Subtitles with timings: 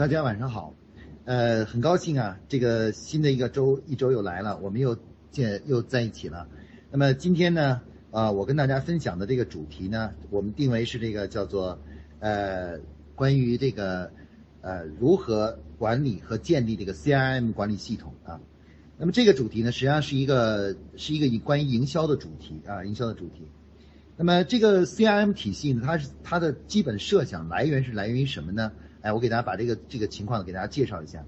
[0.00, 0.74] 大家晚上好，
[1.26, 4.96] 呃，很高兴啊，这个新的一个周一周又来了，我们又
[5.30, 6.48] 见又在一起了。
[6.90, 11.78] 那么今天呢，啊，我跟大家分享的这个主题呢，我们定为是这个叫做，
[12.18, 12.78] 呃，
[13.14, 14.10] 关于这个，
[14.62, 18.40] 呃，如何管理和建立这个 CRM 管理系统啊。
[18.96, 23.46] 那么这个主题呢，实际上是一个是一个关于营销的主题啊，营销的主题。
[24.16, 28.72] 那么这个 CRM 体系呢，它是它的基本设想来源是来源于什么呢？
[29.02, 31.24] 哎，我给大家把这个这个情况给大家介绍一下。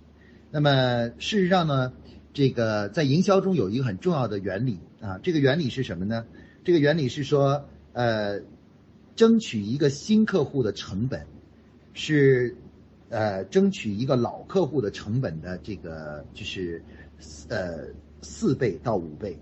[0.50, 1.92] 那么事实上呢，
[2.34, 6.26] 这个在营销中有一个很重要的原理啊，这个原理是什么呢？
[6.64, 8.40] 这个原理是说，呃，
[9.16, 11.26] 争取一个新客户的成本，
[11.94, 12.56] 是
[13.08, 16.82] 呃争取一个老客户的成本的这个就是
[17.48, 17.86] 呃
[18.20, 19.38] 四倍到五倍。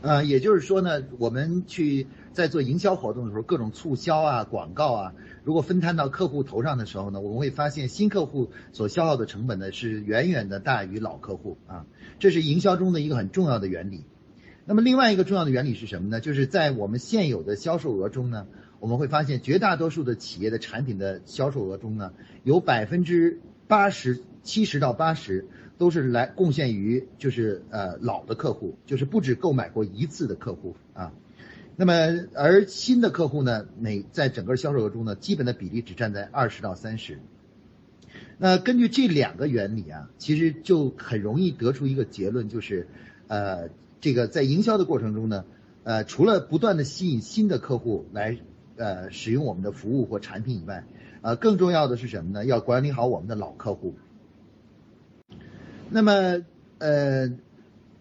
[0.00, 2.06] 呃，也就是说呢，我们去
[2.38, 11.84] 在做营销活动的时候，各种促销啊、广告啊，如果分摊到客户头上的时候呢，我们会发现新客户所消耗的成本呢是远远的大于老客户啊，
[12.20, 14.04] 这是营销中的一个很重要的原理。
[14.66, 16.20] 那么另外一个重要的原理是什么呢？
[16.20, 18.46] 就是在我们现有的销售额中呢，
[18.78, 22.12] 我们会发现绝大多数的企业的产品的销售额中呢，
[22.44, 25.48] 有百分之八十七十到八十。
[25.78, 31.12] 都是来贡献于就是呃老的客户，就是不止购买过一次的客户啊。
[31.80, 31.92] 那么
[32.34, 37.20] 而新的客户呢，每在整个销售额中呢，基本的比例只占在二十到三十。
[38.36, 42.88] 那根据这两个原理啊，其实就很容易得出一个结论，就是
[43.28, 43.68] 呃
[44.00, 45.44] 这个在营销的过程中呢，
[45.84, 48.36] 呃除了不断的吸引新的客户来
[48.76, 50.84] 呃使用我们的服务或产品以外，
[51.22, 52.44] 呃更重要的是什么呢？
[52.44, 53.94] 要管理好我们的老客户。
[55.90, 56.44] 那么，
[56.78, 57.32] 呃，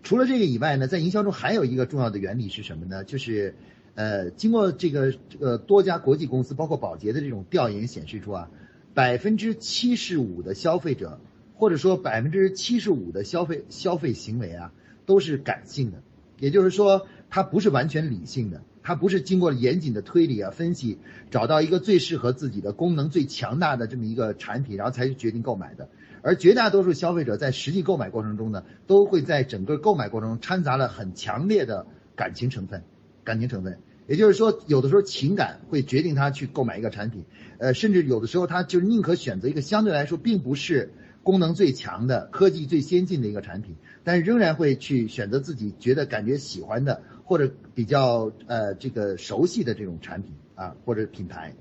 [0.08, 3.03] 除了这个以外呢，在营销中还有一个重要的原理是什么呢？
[3.03, 3.55] 就是，
[3.95, 8.49] 呃，经过这个这个多家国际公司，包括宝洁的这种调研显示出啊，
[8.94, 11.19] 百分之七十五的消费者，
[11.55, 14.72] 或者说百分之七十五的消费消费行为啊，
[15.05, 16.02] 都是感性的，
[16.39, 20.99] 也就是说，它不是完全理性的，它不是经过严谨的推理啊分析，
[21.31, 25.89] 找到一个最适合自己的、功能最强大的这么一个产品，然后才决定购买的。
[26.27, 32.83] 而绝大多数消费者在实际购买过程中呢，都会在整个购买过程中掺杂了很强烈的感情成分，
[33.23, 37.23] 感情成分，也就是说，有的时候情感会决定他去购买一个产品，
[37.60, 40.92] 呃，甚至有的时候他就宁可选择一个相对来说并不是
[41.23, 51.54] 功能最强的、科技最先进的一个产品，但是仍然会去选择自己觉得感觉喜欢的或者比较呃这个熟悉的这种产品啊或者品牌。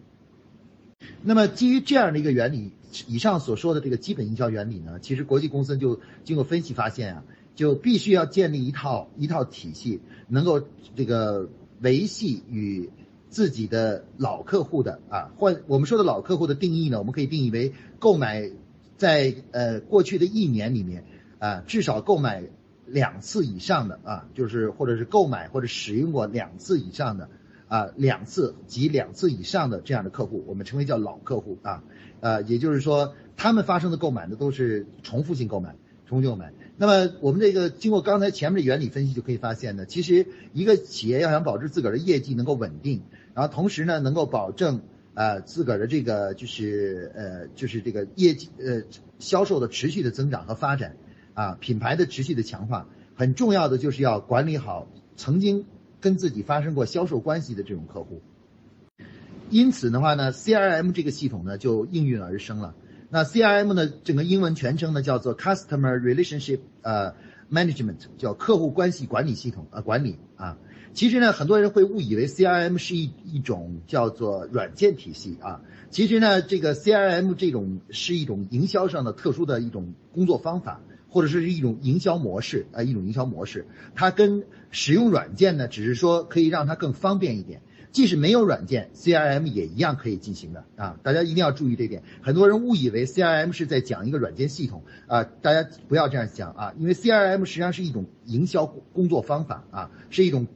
[1.22, 2.72] 那么基于这样的一个原理。
[3.08, 7.24] 以上所说的这个基本营销原理呢，其实国际公司就经过分析发现啊，
[7.54, 10.62] 就必须要建立一套一套体系，能够
[10.94, 11.48] 这个
[11.80, 12.90] 维系与
[13.28, 18.50] 自己的老客户的啊，换我们说的老客户的定义呢，我们可以定义为购买
[18.96, 21.04] 在呃过去的一年里面
[21.38, 22.44] 啊，至少购买
[22.86, 27.28] 两次以上的啊，就是或者是购买或者使用过两次以上的
[27.68, 31.82] 啊，两次及两次以上的这样的客户，我们称为叫老客户啊。
[32.20, 35.74] 呃，也就是说，他们发生的购买呢，都是重复性购买，
[36.06, 36.52] 重复购买。
[36.78, 43.02] 那么，我们这个经过刚才前面的原理分析，就可以发现呢，其实一个企业要想保持自个儿的业绩能够稳定，
[43.34, 44.82] 然后同时呢，能够保证
[45.14, 48.82] 呃自个儿的这个就是呃就是这个业绩呃
[49.18, 50.96] 销售的持续的增长和发展，
[51.32, 55.64] 啊，品牌的持续的强化，很重要的就是要管理好曾经
[56.00, 58.20] 跟自己发生过销售关系的这种客户。
[59.50, 62.74] 因此的话呢，CRM 这个系统呢就应运而生了。
[63.08, 67.14] 那 CRM 呢，整个英文全称呢叫做 Customer Relationship 呃
[67.50, 70.58] Management，叫客户关系管理系统呃管理啊。
[70.92, 75.60] 其实呢，很多人会误以为 CRM 是一一种叫做软件体系啊。
[75.90, 83.66] 其实呢，这个 CRM 这种是一种营销上的特殊的一种工作方法，或者是一种营销模式啊，一种营销模式。
[83.94, 87.60] 它跟使用软件呢，只是说可以让它更方便一点。
[87.96, 90.98] 即使没有软件，CRM 也一样可以进行的啊！
[91.02, 92.02] 大家一定要注意这点。
[92.20, 100.46] 很多人误以为 CRM 是在讲一个软件系统啊，大家不要这样想啊，因为 CRM 实际上是一种营销工作方法啊，是一种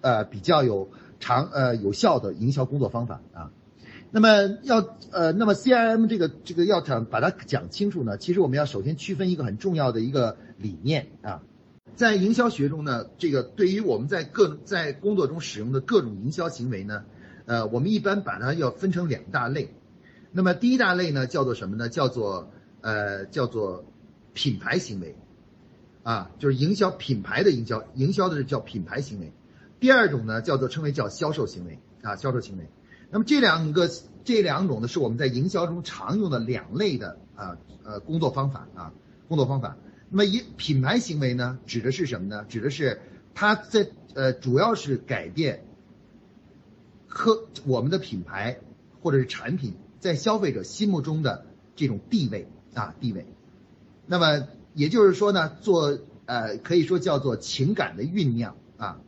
[0.00, 0.88] 呃比较有
[1.20, 3.52] 长呃有效的营销工作方法啊。
[4.10, 11.42] 那么要呃，那么 CRM 这个这个要想把它讲清楚呢，其实我们要首先区分一个很重要的一个理念啊。
[11.98, 17.04] 在营销学中呢，这个对于我们在各在工作中使用的各种营销行为呢，
[17.44, 19.74] 呃，我们一般把它要分成两大类。
[20.30, 21.88] 那么第一大类呢，叫做什么呢？
[21.88, 22.52] 叫做
[22.82, 23.84] 呃，叫做
[24.32, 25.16] 品牌行为，
[26.04, 29.32] 啊，就是营销品牌的营销，营销的是叫品牌行为。
[29.80, 32.68] 第二种呢，叫做称为叫销售行为，啊，销售行为。
[33.10, 33.90] 那么这两个
[34.22, 38.92] 这两种呢，是我们在营销中常用的两类的啊呃工作方法啊
[39.26, 39.76] 工作方法。
[40.10, 42.44] 那么一品牌行为呢，指的是什么呢？
[42.48, 43.00] 指的是
[43.34, 45.64] 它在呃主要是改变
[47.08, 48.58] 客我们的品牌
[49.00, 51.46] 或者是产品在消费者心目中的
[51.76, 53.26] 这种地位啊地位。
[54.06, 59.00] 那么也就是说呢，做呃可以说叫做情感的酝酿啊。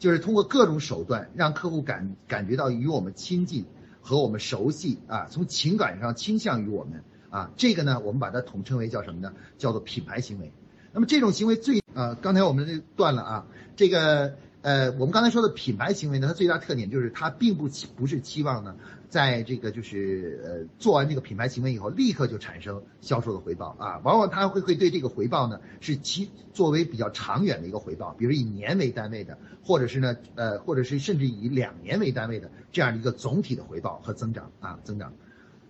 [0.00, 3.64] 就是通过各种手段让客户感感觉到与我们亲近
[4.00, 9.32] 和我们熟悉啊，从情感上倾向于我们啊，这个呢，我们把它统称为叫什么呢？
[9.56, 10.52] 叫做品牌行为。
[10.92, 13.46] 那么这种行为最呃，刚才我们断了啊，
[13.76, 14.34] 这个。
[14.60, 18.74] 呃，我们刚才说的品牌行为呢，它最大特点就是它并不期不是期望呢，
[19.08, 35.14] 在这个就是呃做完这个品牌行为以后，立刻就产生销售的回报啊，往往它会会对这个回报呢是其作为比较长远的一个回报，比如以年为单位的，或者是呢呃或者是甚至以两年为单位的这样的一个总体的回报和增长啊增长。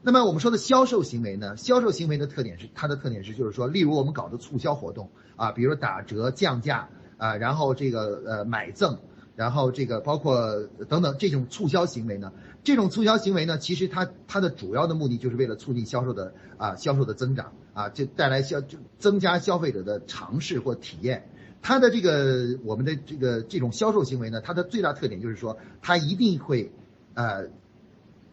[0.03, 6.89] 那么我们说的销售行为呢，销售行为的特点是它的特点是就是说，例如我们搞的促销活动啊，比如打折降价。
[7.19, 8.97] 啊，然后这个呃买赠，
[9.35, 21.29] 然后这个包括等等这种促销行为呢，这种促销行为呢，其实它它的主要的目的就是为了促进销售的啊销售的增长啊，就带来消就增加消费者的尝试或体验。
[21.61, 26.71] 它的这个我们的这个这种销售行为呢，它的最大特点就是说，它一定会
[27.15, 27.49] 呃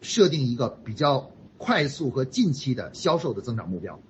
[0.00, 1.28] 设定一个比较
[1.58, 4.00] 快速和近期的销售的增长目标。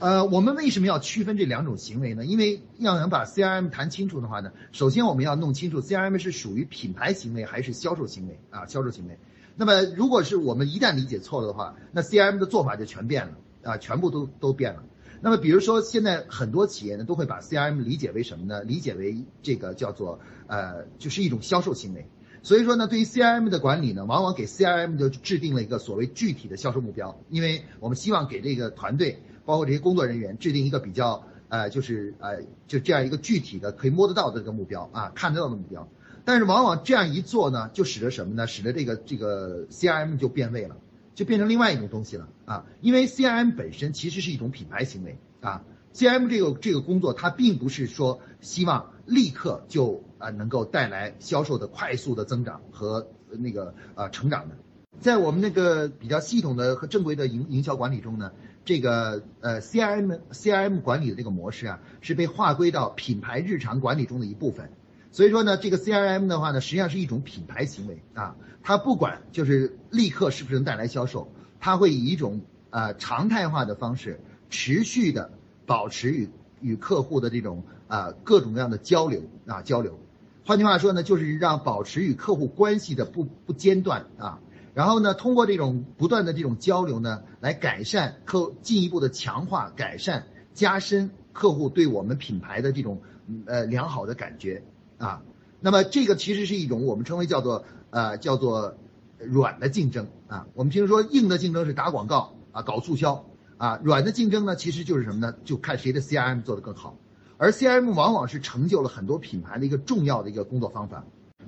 [0.00, 2.24] 呃，我们为什么要区分这两种行为呢？
[2.24, 8.66] 因为要想把 CRM 谈清楚的话呢，首先我们要弄清楚 CRM 是属于品牌行为还是销售行为啊？
[8.66, 9.18] 销售行为。
[9.56, 13.32] 那么，如果是我们一旦理解错了的话，那 CRM 的做法就全变了
[13.64, 14.84] 啊，全部都都变了。
[15.20, 18.62] 那么，比如说现在很多企业呢，都会把 CRM 理解为什么呢？
[18.62, 22.06] 理解为这个叫做呃，就是一种销售行为。
[22.42, 29.22] 所以说呢，对于 CRM 的管理呢，往往给 CRM 就制定了一个所谓具体的销售目标，因为我们希望给这个团队。
[29.44, 35.88] 包括这些工作人员制定一个比较呃，就是呃，就这样一个具体的可以摸得到的这个目标啊，看得到的目标。
[36.26, 38.46] 但是往往这样一做呢，就使得什么呢？
[38.46, 40.76] 使得这个这个 CRM 就变味了，
[41.14, 42.66] 就变成另外一种东西了啊。
[42.82, 45.64] 因为 CRM 本身其实是一种品牌行为啊
[45.98, 54.54] C M 这个这个工作它并不是说希望立刻就啊能够带来销售的快速的增长和那个呃成长的。
[55.00, 58.30] 在我们那个比较系统的和正规的营营销管理中呢。
[58.64, 64.70] 这个呃，CRM CRM 管理的这个模式啊，是被划归到品牌日常管理中的一部分。
[65.10, 68.36] 所以说呢，这个 CRM 的话呢，实际上是一种品牌行为啊。
[68.62, 75.30] 它不管就是立刻是不是能带来销售，它会以一种呃常态化的方式，持续的
[75.68, 76.28] 保持与
[76.60, 79.98] 与客户的这种啊各种各样的交流啊交流。
[80.44, 84.40] 换句话说呢，就是让保持与客户关系的不不间断啊。
[84.74, 93.02] 然后呢，通过这种不断的这种交流呢，来改善客进一步的强化、改善、加深客户对我们品牌的这种
[93.44, 94.62] 呃良好的感觉
[94.96, 95.22] 啊。
[95.60, 98.74] 那么这个其实是一种我们称为叫做呃叫做
[99.18, 100.46] 软的竞争啊。
[100.54, 103.26] 我们平时说硬的竞争是打广告啊、搞促销
[103.58, 105.34] 啊，软的竞争呢其实就是什么呢？
[105.44, 106.96] 就看谁的 CRM 做得更好。
[107.36, 111.04] 而 CRM 往往是成就了很多品牌的一个重要的一个工作方法。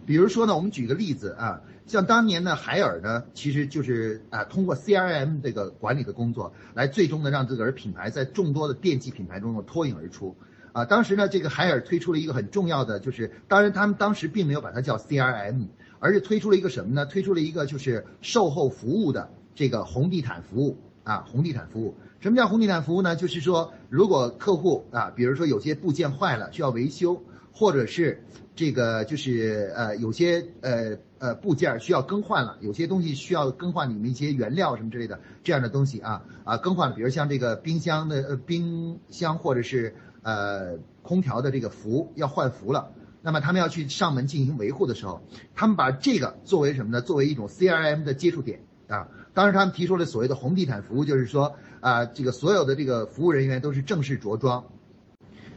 [0.07, 10.37] 比如说呢，我们举个例子啊，像当年呢，海尔呢，其实就是啊，通过 CRM 这个管理的工作，来最终呢，让自个儿品牌在众多的电器品牌中呢脱颖而出。
[10.73, 15.67] 啊，当时呢，这个海尔推出了一个很重要的，就是当然他们当时并没有把它叫 CRM，
[15.99, 17.07] 而是推出了一个什么呢？
[17.07, 21.95] 推出了一个就是售后服务的这个红地毯服务啊，红地毯服务。
[22.21, 23.17] 什么叫红地毯服务呢？
[23.17, 27.23] 就是说，如果客户啊，比如说有些部件坏了需要维修。
[27.53, 45.21] 或者是这个就是呃有些呃呃部件需要更换了，有些东西需要更换里面一些原料什么之类的这样的东西啊啊更换了，比如像这个冰箱的呃冰箱或者是呃空调的这个氟要换氟了，那么他们要去上门进行维护的时候，
[45.57, 47.01] 他们把这个作为什么呢？
[47.01, 49.09] 作为一种 CRM 的接触点啊。
[49.35, 54.65] 当时他们提出了所谓的红地毯服务，就是说啊这个所有的这个服务人员都是正式着装，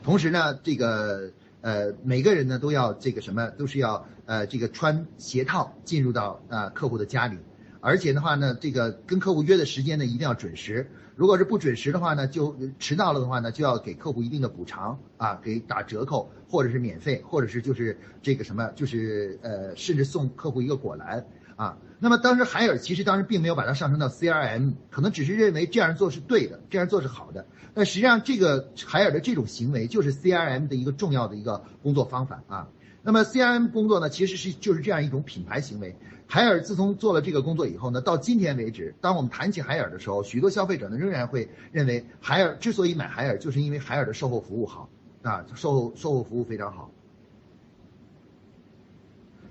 [0.03, 1.31] 同时呢这个。
[1.65, 7.37] 呃，每个人呢都要这个什么，都是要呃这个穿鞋套进入到啊客户的家里，
[7.79, 21.25] 而且的话呢，这个跟客户约的时间呢一定要准时，如果是不准时的话呢，就迟到了的话呢，就要给客户一定的补偿啊，给打折扣或者是免费，或者是就是这个什么，就是呃甚至送客户一个果篮。
[21.55, 21.77] 啊。
[21.99, 27.45] 那么当时海尔其实当时并没有把它上升到 CRM，可能只是认为这样做是对的，这样做是好的。
[27.73, 32.67] 但实际上，这个海尔的这种行为就是 CRM 的一个重要的一个工作方法啊。
[33.01, 35.95] 那么 CRM 工作呢，其实是就是这样一种品牌行为，
[36.25, 44.89] 海尔自从做了这个工作以后呢，到今天为止，当我们谈起海尔的时候，许多消费者呢仍然会认为海尔之所以买海尔，就是因为海尔的售后服务好
[45.21, 46.91] 啊，售后售后服务非常好。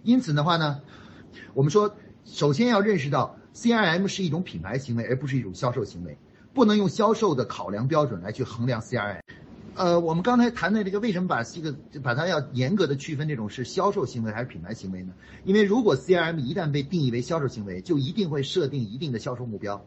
[0.02, 0.80] 因此的话呢，
[1.54, 6.16] 我们说，首先要认识到 CRM 是一种品牌行为，而不是一种销售行为，
[6.54, 9.20] 不能用销售的考量标准来去衡量 CRM。
[9.74, 15.14] 呃，我们刚才谈的这个，为什么把这个把它要严格的区分这种是销售行为还是品牌行为呢？
[15.44, 19.82] 因为如果 CRM 一旦被定义为销售行为，就一定会设定一定的销售目标，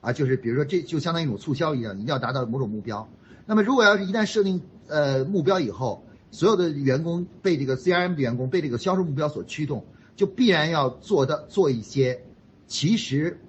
[0.00, 3.08] 啊，就是比如说这就相当于一种促销一样，一定要达到某种目标。
[3.46, 9.84] 那么如果要是一旦设定呃目标以后，所有的员工被这个 CRM 的员工被这个销售目标所驱动，
[10.20, 12.22] 就必然要做的做一些，
[12.66, 13.40] 其实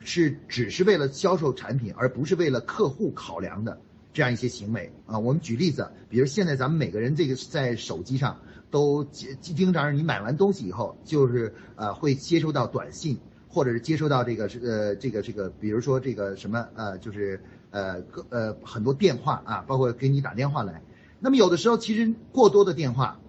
[0.00, 3.78] 是只是为了销售产品，而不是为了客户考量的。
[4.12, 8.40] 这样一些行为啊，我们举例子，比如现在咱们每个人这个在手机上
[8.72, 13.16] 都经经常，你买完东西以后，就是呃会接收到短信，
[13.48, 20.82] 或者是接收到这个是呃这个这个，比如说这个什么呃就是呃各呃很多电话啊，包括给你打电话来。
[21.20, 23.20] 那么有的时候其实过多的电话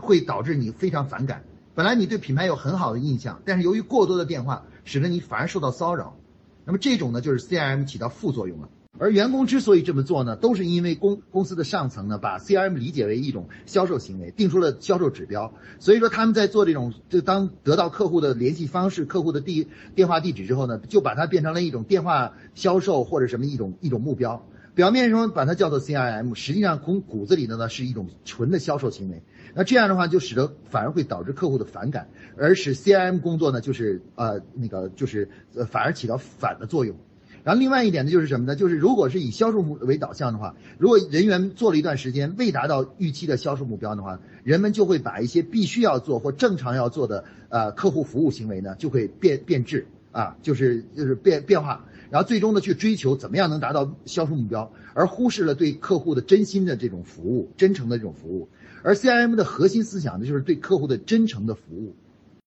[0.00, 6.16] 会导致你非常反感，本来你对品牌有很好的印象，但是由于过多的电话，使得你反而受到骚扰。
[6.64, 8.68] 那么这种呢，就是 CRM 起到副作用了。
[8.96, 15.52] 而员工之所以这么做呢，都是因为公公司的上层呢，把 CRM 理解为一种销售行为，定出了销售指标。
[15.80, 19.66] 所以说他们在做这种，就当得到客户的联系方式、客户的地
[19.96, 24.46] 电话地址之后呢，就把它变成了一种电话销售或者什么一种一种目标。
[24.76, 29.22] 表面上把它叫做 CRM，实际上从骨子里的呢是一种纯的销售行为。
[29.54, 36.96] 那这样的话就使得反而会导致客户的反感，而使 CIM 工作呢就是呃那个就是呃反而起到反的作用。
[37.44, 38.56] 然后另外一点呢，就是什么呢？
[38.56, 58.48] 就是如果是以销售目为导向的话，如果人员做了一段时间未达到预期的销售目标的话，人们就会把一些必须要做或正常要做的呃客户服务行为呢，就会变变质啊，就是就是变变化，然后最终呢去追求怎么样能达到销售目标，而忽视了对客户的真心的这种服务、真诚的这种服务。
[58.84, 61.96] 而 CRM 的核心思想呢，就是对客户的真诚的服务。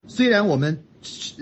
[0.07, 0.83] 虽然我们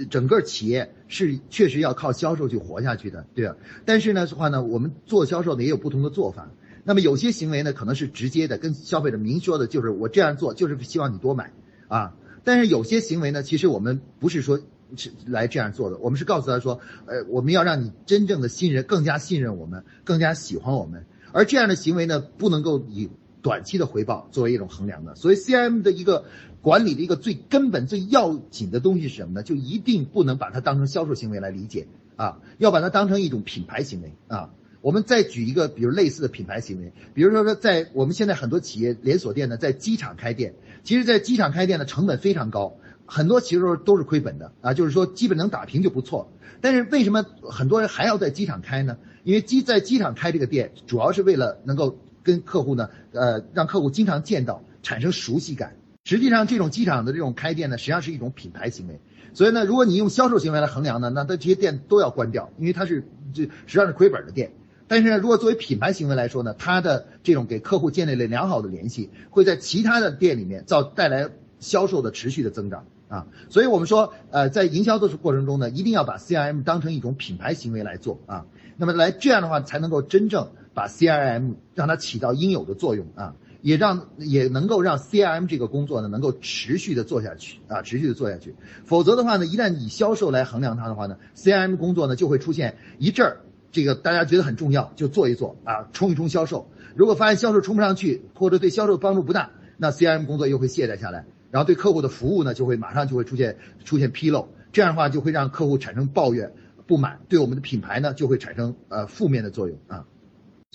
[0.09, 3.57] 整个企业是确实要靠销售去活下去的，对吧？
[3.83, 6.49] 但是呢，话呢，我们做销售的也有不同的做法。
[6.85, 11.51] 那么有些行为呢，可能是直接的，跟消费者明说的，就是我这样做就是希望你多买
[11.89, 12.15] 啊。
[12.45, 14.59] 但是有些行为呢，其实我们不是说
[14.95, 21.05] 是来这样做的，我们是告诉他说，呃，我们要让你真正的信任，更加信任我们，更加喜欢我们。
[21.33, 23.09] 而这样的行为呢，不能够以
[23.45, 25.13] 短期的回报作为一种衡量的。
[25.13, 26.25] 所以 CRM 的一个。
[26.65, 29.43] 管理的一个最根本、最要紧的东西是什么呢？
[29.43, 31.85] 就一定不能把它当成销售行为来理解
[32.15, 34.49] 啊，要把它当成一种品牌行为啊。
[34.81, 46.31] 我们再举一个，比如类似的品牌行为，比如说说在我们现在很多企业连锁店呢，在机场开店，其实，在机场开店的成本非常高，很多其实都是亏本的啊，就是说基本能打平就不错。
[46.61, 48.97] 但是为什么很多人还要在机场开呢？
[49.23, 55.75] 因为机在机场开这个店，主要是为了能够跟客户呢，呃，让客户经常见到，产生熟悉感。
[56.03, 58.99] 实际上，这种机场的这种开店呢，实际上是一种品牌行为。
[59.33, 64.51] 所以呢，如果你用销售行为来衡量呢，那它这些店都要关掉，因为它是这实际上是亏本的店。
[64.87, 71.29] 但是呢，如果作为品牌行为来说呢，它的这种给客户建立了良好的联系，会在其他的店里面造带来
[71.59, 73.27] 销售的持续的增长啊。
[73.49, 78.45] 所以我们说，呃，在营销的过程中呢，一定要把 CRM 当成一种品牌行为来做啊。
[78.77, 83.35] 那么来这样的话，才能够真正把 CRM 让它起到应有的作用啊。
[83.61, 88.53] 也让也能够让 CRM 这个工作呢，能够持续的做下去啊，持续的做下去。
[88.85, 93.37] 否则的话呢，一旦以销售来衡量它的话呢，CRM 工作呢就会出现一阵儿，
[93.71, 96.69] 这个大家觉得很重要，就做一做啊，冲一冲销售。
[96.95, 104.47] 如果发现销售冲不上去，或者对销售帮助不大，那 CRM 工作又会懈怠下来，然后对客户的服务呢就会马上就会出现出现纰漏。
[104.73, 106.53] 这样的话就会让客户产生抱怨、
[106.85, 110.05] 不满，对我们的品牌呢就会产生呃负面的作用啊。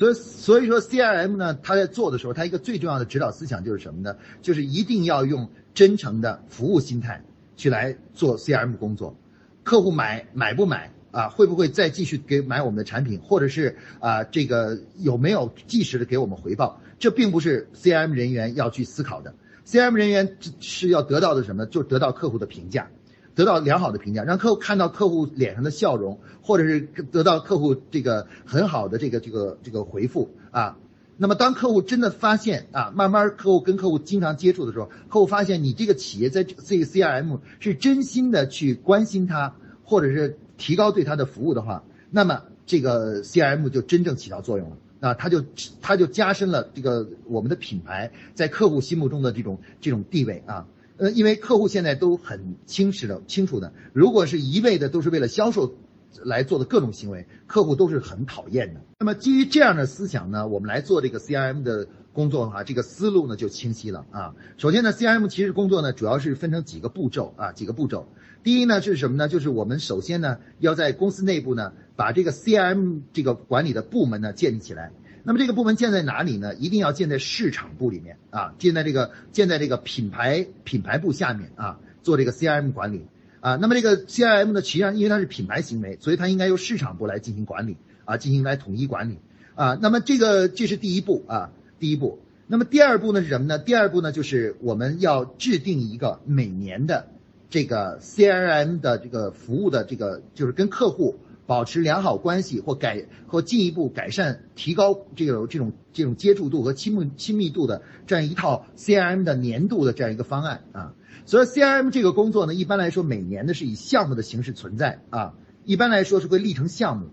[0.00, 4.16] 所以，所以说 CRM 呢，它在做的时候，它一个最重要的指导思想就是什么呢？
[4.40, 7.22] 就是一定要用真诚的服务心态
[7.54, 9.14] 去来做 CRM 工作。
[9.62, 11.28] 客户买买不买啊？
[11.28, 13.20] 会不会再继续给买我们的产品？
[13.20, 16.80] 或者是啊，这个有没有及时的给我们回报？
[16.98, 19.34] 这并不是 CRM 人员要去思考的。
[19.66, 21.66] CRM 人员是要得到的什么？
[21.66, 22.88] 就得到客户的评价。
[23.34, 30.76] 得到良好的评价，让客户看到客户脸上的笑容，或者是得到客户这个很好的这个这个这个回复啊。
[31.16, 45.44] 那么当客户真的发现啊，慢慢客户跟客户经常接触的时候，客户发现你这个企业在这个 CRM 是真心的去关心他，或者是提高对他的服务的话，那么这个 CRM 就真正起到作用了啊，它就
[45.82, 50.66] 它就加深了这个我们的品牌在客户心目中的这种这种地位啊。
[51.00, 55.74] 呃，因为客户现在都很清晰的、清楚的，如果是一味的都是为了销售
[56.22, 58.82] 来做的各种行为，客户都是很讨厌的。
[58.98, 64.34] 那么基于这样的思想呢，我们来做这个 CRM 的工作的话，这个思路呢就清晰了啊。
[64.58, 68.06] 首先呢，CRM 其实工作呢主要是分成几个步骤啊，几个步骤。
[68.42, 69.26] 第一呢是什么呢？
[69.26, 74.92] 就是我们首先呢要在公司内部呢把这个 CRM 这个管理的部门呢建立起来。
[75.22, 76.54] 那么这个部门建在哪里呢？
[76.54, 83.06] 一定要建在市场部里面啊，建在这个建在这个品牌品牌部下面啊，做这个 CRM 管理
[83.40, 83.56] 啊。
[83.56, 89.18] 那么这个 CRM 呢，实际上因为它是品牌行为，所以它应该由市场部来进行管理啊，进行来统一管理
[89.54, 89.78] 啊。
[89.80, 92.20] 那么这个这是第一步啊，第一步。
[92.46, 93.58] 那么第二步呢是什么呢？
[93.58, 97.08] 第二步呢就是我们要制定一个每年的。
[97.52, 101.18] 这个 CRM 的这个服务的这个就是跟客户
[101.50, 110.94] 保持良好关系或改或进一步改善提高这个这种这种接触度和亲密亲密度的这样一套 CRM 的年度的这样一个方案啊，
[111.26, 117.08] 所以 CRM 这个工作呢，一般来说每年呢是以项目的形式存在啊，一般来说是会立成项目。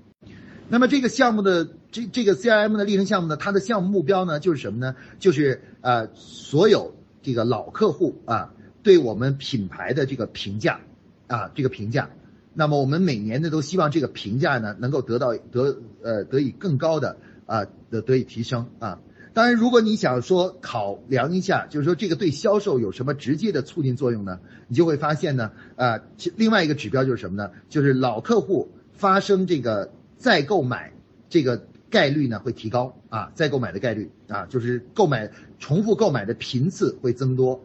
[0.69, 4.95] 那么这个项目的这这个 CRM 的立成项目呢，它的项目目标呢就是什么呢？
[5.17, 8.53] 就是呃所有这个老客户啊。
[8.83, 10.81] 对我们品牌的这个评价，
[11.25, 12.11] 啊，这个评价，
[12.59, 18.99] 那么我们每年呢都希望这个评价呢能够得到得呃得以更高的啊的得以提升啊。
[19.35, 24.39] 当然，如果你想说考量一下，就是说这个对销售有什么直接的促进作用呢？
[24.67, 25.99] 你就会发现呢，啊，
[26.35, 27.51] 另外一个指标就是什么呢？
[27.69, 30.93] 就是老客户发生这个再购买
[31.29, 37.63] 这个概率呢会提高啊，再购买的概率啊，就是购买重复购买的频次会增多。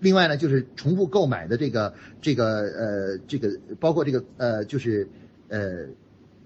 [0.00, 5.08] 另外呢，就是重复购买的这个这个呃这个包括这个呃就是
[5.48, 5.86] 呃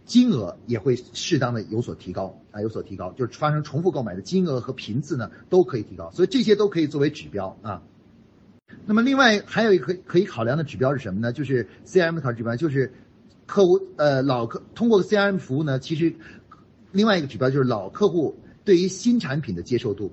[0.04, 7.82] 金额也会适当的有所提高啊有所提高，就是发生重复购买的金额和频次呢都可以提高，所以这些都可以作为指标啊。
[8.86, 11.32] 那么另外还有一个可以考量的指标是什么呢？
[11.32, 12.92] 就是 CRM 考指标，就是
[13.46, 16.12] 客户呃老客通过 CRM 服务呢，其实
[16.92, 20.12] 另外一个指标就是老客户对于新产品的接受度。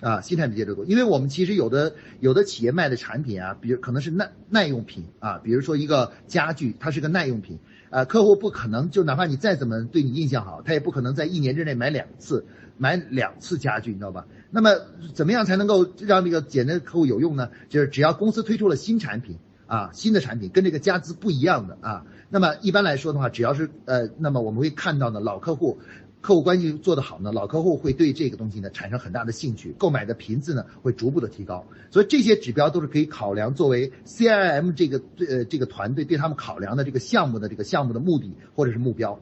[0.00, 7.58] 啊，新产品接触多，因为我们其实有的有的企业卖的产品啊，比如可能是耐耐用品啊，比如说一个家具，它是个耐用品，
[7.90, 12.46] 啊，客户不可能就哪怕你再怎么对你印象好，他也不可能在一年之内买两次
[12.78, 14.26] 买两次家具，你知道吧？
[14.50, 14.70] 那么
[15.12, 17.50] 怎么样才能够让这个简单的客户有用呢？
[17.68, 19.36] 就是只要公司推出了新产品
[19.66, 25.78] 啊，新的产品跟这个家资不一样的啊，那么一般来说的话，只要是呃，那么我们会看到呢，老客户。
[26.20, 39.18] 客户关系做得好呢，老客户会对这个东西呢产生很大的兴趣，购买的频次呢会逐步的提高，所以这些指标都是可以考量作为 CRM 这个呃这个团队对他们考量的这个项目的这个项目的目的或者是目标。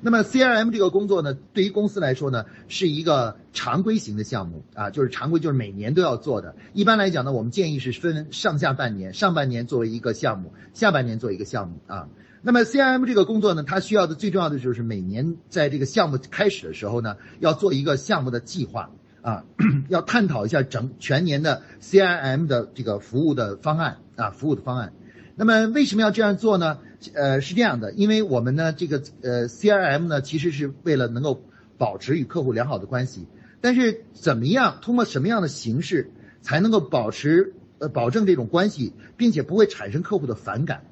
[0.00, 6.56] 那么 CRM 这个工作呢，对于公司来说呢是一个常规型的项目啊，就是常规就是每年都要做的。
[6.74, 12.08] 一般来讲呢，我们建议是分上下半年，上半年作为一个项目，下半年做一个项目啊。
[12.46, 18.90] 那么 CRM 这个工作呢，它需要的最重要的就是每年在这个项目开始的时候呢，要做一个项目的计划
[19.22, 19.46] 啊，
[19.88, 24.92] 要探讨一下整全年的 CRM 的这个服务的方案啊，服务的方案。
[25.36, 26.80] 那么为什么要这样做呢？
[27.14, 31.42] 呃，是这样的，因为我们呢，这个呃 CRM 呢，其实是为了能够
[31.78, 33.26] 保持与客户良好的关系。
[33.62, 36.10] 但是怎么样，通过什么样的形式
[36.42, 40.84] 才能够保持呃保证这种关系，并且不会产生客户的反感？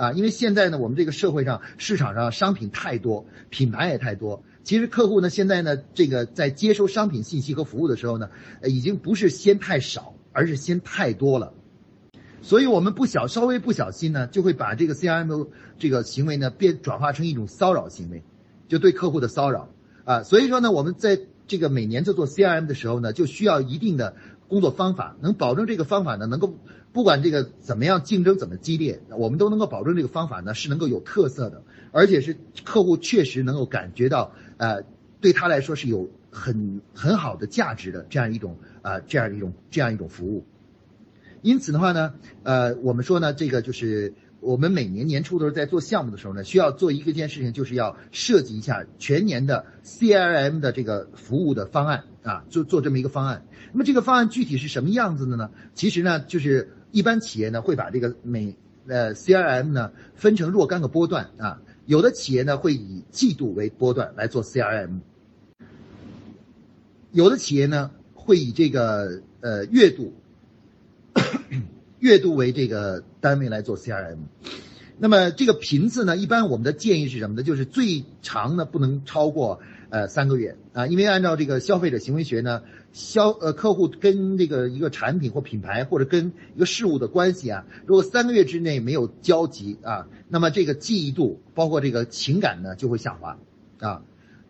[0.00, 4.42] 啊，因为现在呢，我们这个社会上市场上商品太多，品牌也太多。
[4.64, 8.30] 其实客户呢，现在呢，这个在接收商品信息和服务的时候呢，
[8.64, 11.52] 已经不是先太少，而是先太多了。
[12.40, 18.22] 所以我们不小稍微不小心呢，就会把这个 CRM 这个行为呢，变转化成一种骚扰行为，
[18.68, 19.68] 就对客户的骚扰
[20.06, 20.22] 啊。
[20.22, 24.16] 所以说呢，我们在这个每年在做 CRM 的时候呢，就需要一定的
[24.48, 26.54] 工作方法，能保证这个方法呢，能够。
[26.92, 34.82] 不管这个怎么样竞争怎么激烈，我们都能够保证这个方法呢是能够有特色的，而且是客户确实能够感觉到，呃，
[35.20, 40.44] 对他来说是有很很好的价值的这样一种啊这样一种这样一种服务。
[41.42, 53.46] 因此的话呢，呃，我们说呢，这个就是我们每年年初的时候在做项目的时候呢，需要做一个件事情，就是要设计一下全年的 CRM 的这个服务的方案啊，做做这么一个方案。
[53.72, 55.50] 那么这个方案具体是什么样子的呢？
[55.76, 56.72] 其实呢，就是。
[56.92, 65.00] 一般企业呢会把这个每呃 CRM 呢分成若干个波段啊，有的企业呢会以季度为波段来做 CRM，
[67.12, 70.14] 有的企业呢会以这个呃月度
[71.98, 74.18] 月度为这个单位来做 CRM，
[74.98, 77.42] 那么这个频次呢，一般我们的建议是什么呢？
[77.42, 93.38] 就是最长呢不能超过呃三个月啊，因为按照这个消费者行为学呢，消呃客户跟这个一个产品或品牌或者跟一个事物的关系啊，如果三个月之内没有交集啊，那么这个记忆度包括这个情感呢就会下滑
[93.78, 94.02] 啊。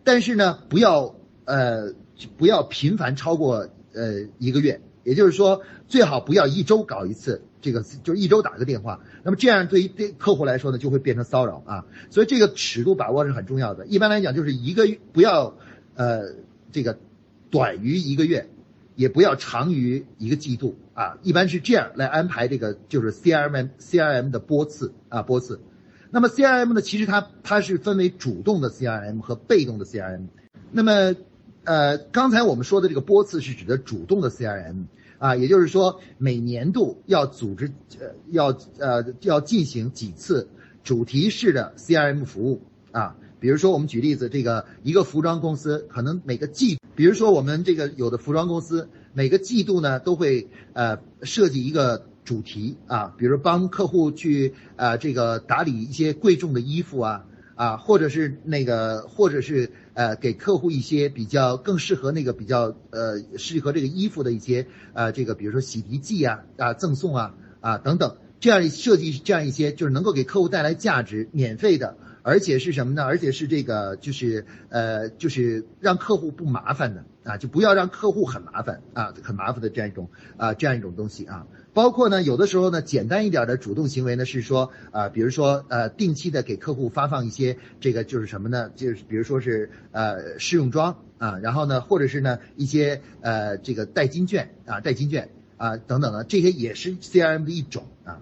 [0.03, 1.93] 但是呢，不要呃
[2.37, 7.43] 不要频繁超过呃一个月，也就是说最好不要一周搞一次。
[7.63, 11.85] 这个就是一周打个电话，那么这样对于对客户来说呢，就会变成骚扰啊。
[12.09, 13.85] 所以这个尺度把握是很重要的。
[13.85, 15.55] 一般来讲，就是一个不要，
[15.93, 16.33] 呃，
[16.71, 16.97] 这个
[17.51, 18.49] 短于一个月，
[18.95, 21.19] 也不要长于一个季度啊。
[21.21, 25.59] 一般是这样来安排这个就是 CRM CRM 的波次啊波次。
[26.09, 30.27] 那么 CRM 呢，其实它它是分为主动的 CRM 和被动的 CRM。
[30.71, 31.15] 那么
[31.63, 34.85] 呃，刚才我们说的这个波次是指的主动的 CRM。
[35.21, 40.49] 啊，也就是说，每年度要组织，呃，要呃要进行几次
[40.83, 43.15] 主题式的 CRM 服务啊。
[43.39, 57.25] 比如说，我们举例子，这个一个服装公司可能每个季，比如说我们这个有的服装公司每个季度呢都会呃设计一个主题啊，比如帮客户去呃这个打理一些贵重的衣服啊。
[57.53, 73.03] 啊，或者是那个，或者是呃，给客户一些比较更适合那个比较呃适合这个衣服的一些呃这个，比如说洗涤剂啊啊赠送啊啊等等，这样设计这样一些就是能够给客户带来价值，免费的，而且是什么呢？
[73.03, 81.47] 而且是这个就是呃就是让客户不麻烦的啊，就不要让客户很麻烦啊，很麻烦的这样一种啊这样一种东西啊。
[81.73, 88.69] 包括呢，有的时候呢，简单一点的主动行为呢，是说，呃，比如说，呃，定期的给客户发放一些这个就是什么呢？
[88.75, 98.21] 就是比如说是呃试用装啊，然后呢，或者是呢一些呃这个代金券啊，代金券啊等等的，这些也是 CRM 的一种啊。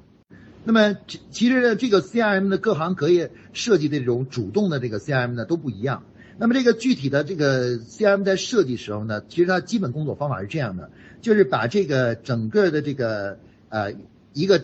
[0.63, 6.03] 那么其其实呢，这个 CRM 的各行各业设计的这种主动的这个 CRM 呢都不一样。
[6.37, 10.89] 那么这个具体的这个 CRM 在设计时候呢，其实它基本工作方法是这样的。
[11.21, 13.93] 就是把这个整个的这个呃
[14.31, 14.63] 一个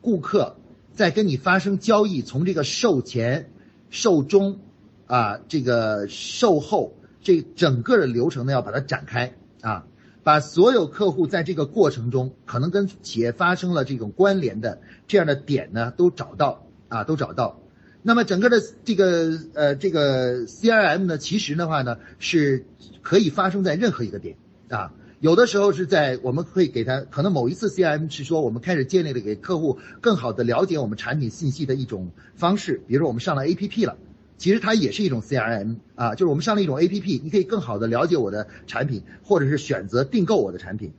[0.00, 0.56] 顾客
[0.92, 3.52] 在跟你发生交易，从这个售前、
[3.90, 4.58] 售中
[5.06, 9.86] 啊这个售后这整个的流程呢，要把它展开啊，
[10.28, 17.62] 把所有客户在这个过程中可能跟企业发生了这种关联的这样的点呢，都找到啊，都找到。
[18.02, 22.66] 那么整个的这个呃这个 CRM 呢，其实的话呢，是
[23.00, 24.36] 可以发生在任何一个点
[24.68, 24.92] 啊。
[25.20, 33.96] 有的时候是在我们会给他可能某一次 CRM 是说我们开始建立了给客户更好的了解我们产品信息的一种方式，比如说我们上了 APP 了，
[34.38, 40.92] 其实它也是一种 CRM 啊，就是我们上了一种 APP，你可以更好的了解我的产品，或者是选择订购我的产品。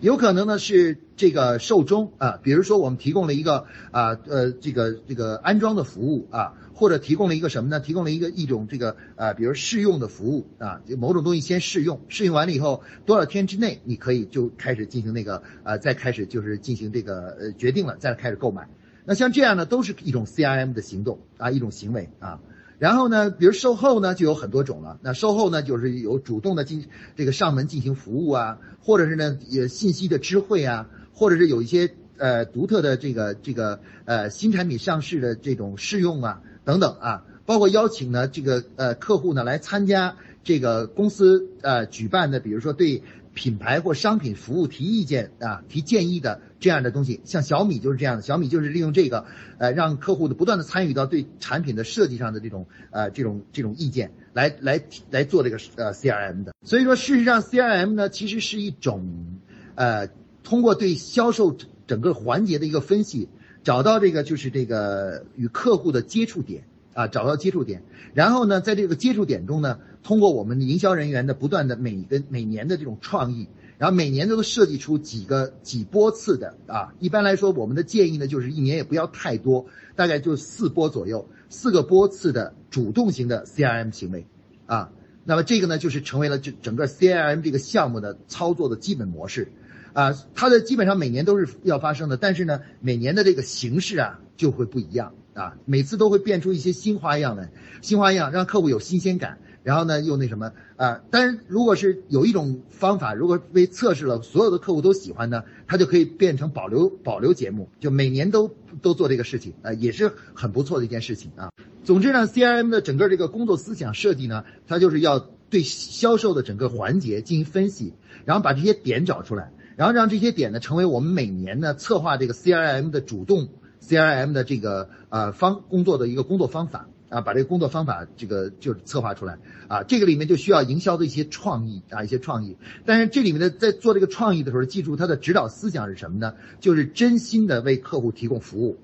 [0.00, 7.80] 有可能呢是这个受中啊，比如说我们提供了一个啊呃这个这个安装的服务啊，或者提供了一个什么呢？
[7.80, 18.68] 提供了一个一种这个啊，比如试用的服务啊，就某种东西先试用，试用完了以后多少天之内你可以就开始进行那个啊再开始就是进行这个呃决定了再开始购买。
[19.04, 22.38] 那像这样呢都是一种 CRM 的行动啊一种行为啊。
[22.78, 24.98] 然后呢，比如售后呢，就有很多种了。
[25.02, 26.86] 那售后呢，就是有主动的进
[27.16, 43.02] 这个上门进行服务啊，或者是呢，也信息的知会啊，或者是有一些呃独特的这个这个呃新产品上市的这种试用啊等等啊，包括邀请呢这个呃客户呢来参加这个公司呃举办的，比如说对。
[43.38, 48.22] 品牌或商品服务提意见啊，提建议的这样的东西，像小米就是这样的。
[48.22, 49.26] 小米就是利用这个，
[49.58, 56.52] 呃，让客户的不断的参与到对产品的设计上的这种呃这种这种意见，来来来做这个呃 CRM 的。
[56.64, 59.38] 所以说，事实上 CRM 呢，其实是一种
[59.76, 60.08] 呃
[60.42, 63.28] 通过对销售整个环节的一个分析，
[63.62, 66.64] 找到这个就是这个与客户的接触点。
[66.94, 76.94] 啊，找到接触点，然后呢，在这个接触点中呢，通过我们营销人员的不断的每个每年的这种创意，然后每年都能设计出几个几波次的啊。
[76.98, 84.26] 一般来说，我们的建议呢，就是一年也不要太多，大概就四波左右，四个波次的主动型的 CRM 行为
[84.66, 84.90] 啊。
[85.24, 89.52] 那么这个呢，就是成为了这整个 CRM 这个项目的操作的基本模式
[89.92, 90.14] 啊。
[90.34, 95.14] 它的基本上每年都是要发生的，但是呢，每年的这个形式啊就会不一样。
[95.34, 101.00] 啊，每次都会变出一些新花样来，新花样让客户有新鲜感，然后呢又那什么啊？
[101.10, 108.50] 但是如果是有一种方法，如果被测试了，所有的客户都喜欢呢，它就可以变成保留保留节目，就每年都
[108.82, 111.50] 都做这个事情啊，也是很不错的一件事情啊。
[111.84, 117.94] 总之呢，CRM 的整个这个工作思想设计呢，它就是要对销售的整个环节进行分析，
[118.24, 123.48] 然后把这些点找出来，然后让这些点呢成为我们每年呢策划这个 CRM 的主动。
[123.80, 132.56] CRM 的这个呃方工作的一个工作方法啊，把这个工作方法这个就是策划出来啊，这个里面就需要营销的一些创意啊，一些创意。
[132.84, 136.34] 但是这里面的在做这个创意的时候，记住它的指导思想是什么呢？
[136.60, 138.78] 就是真心的为客户提供服务。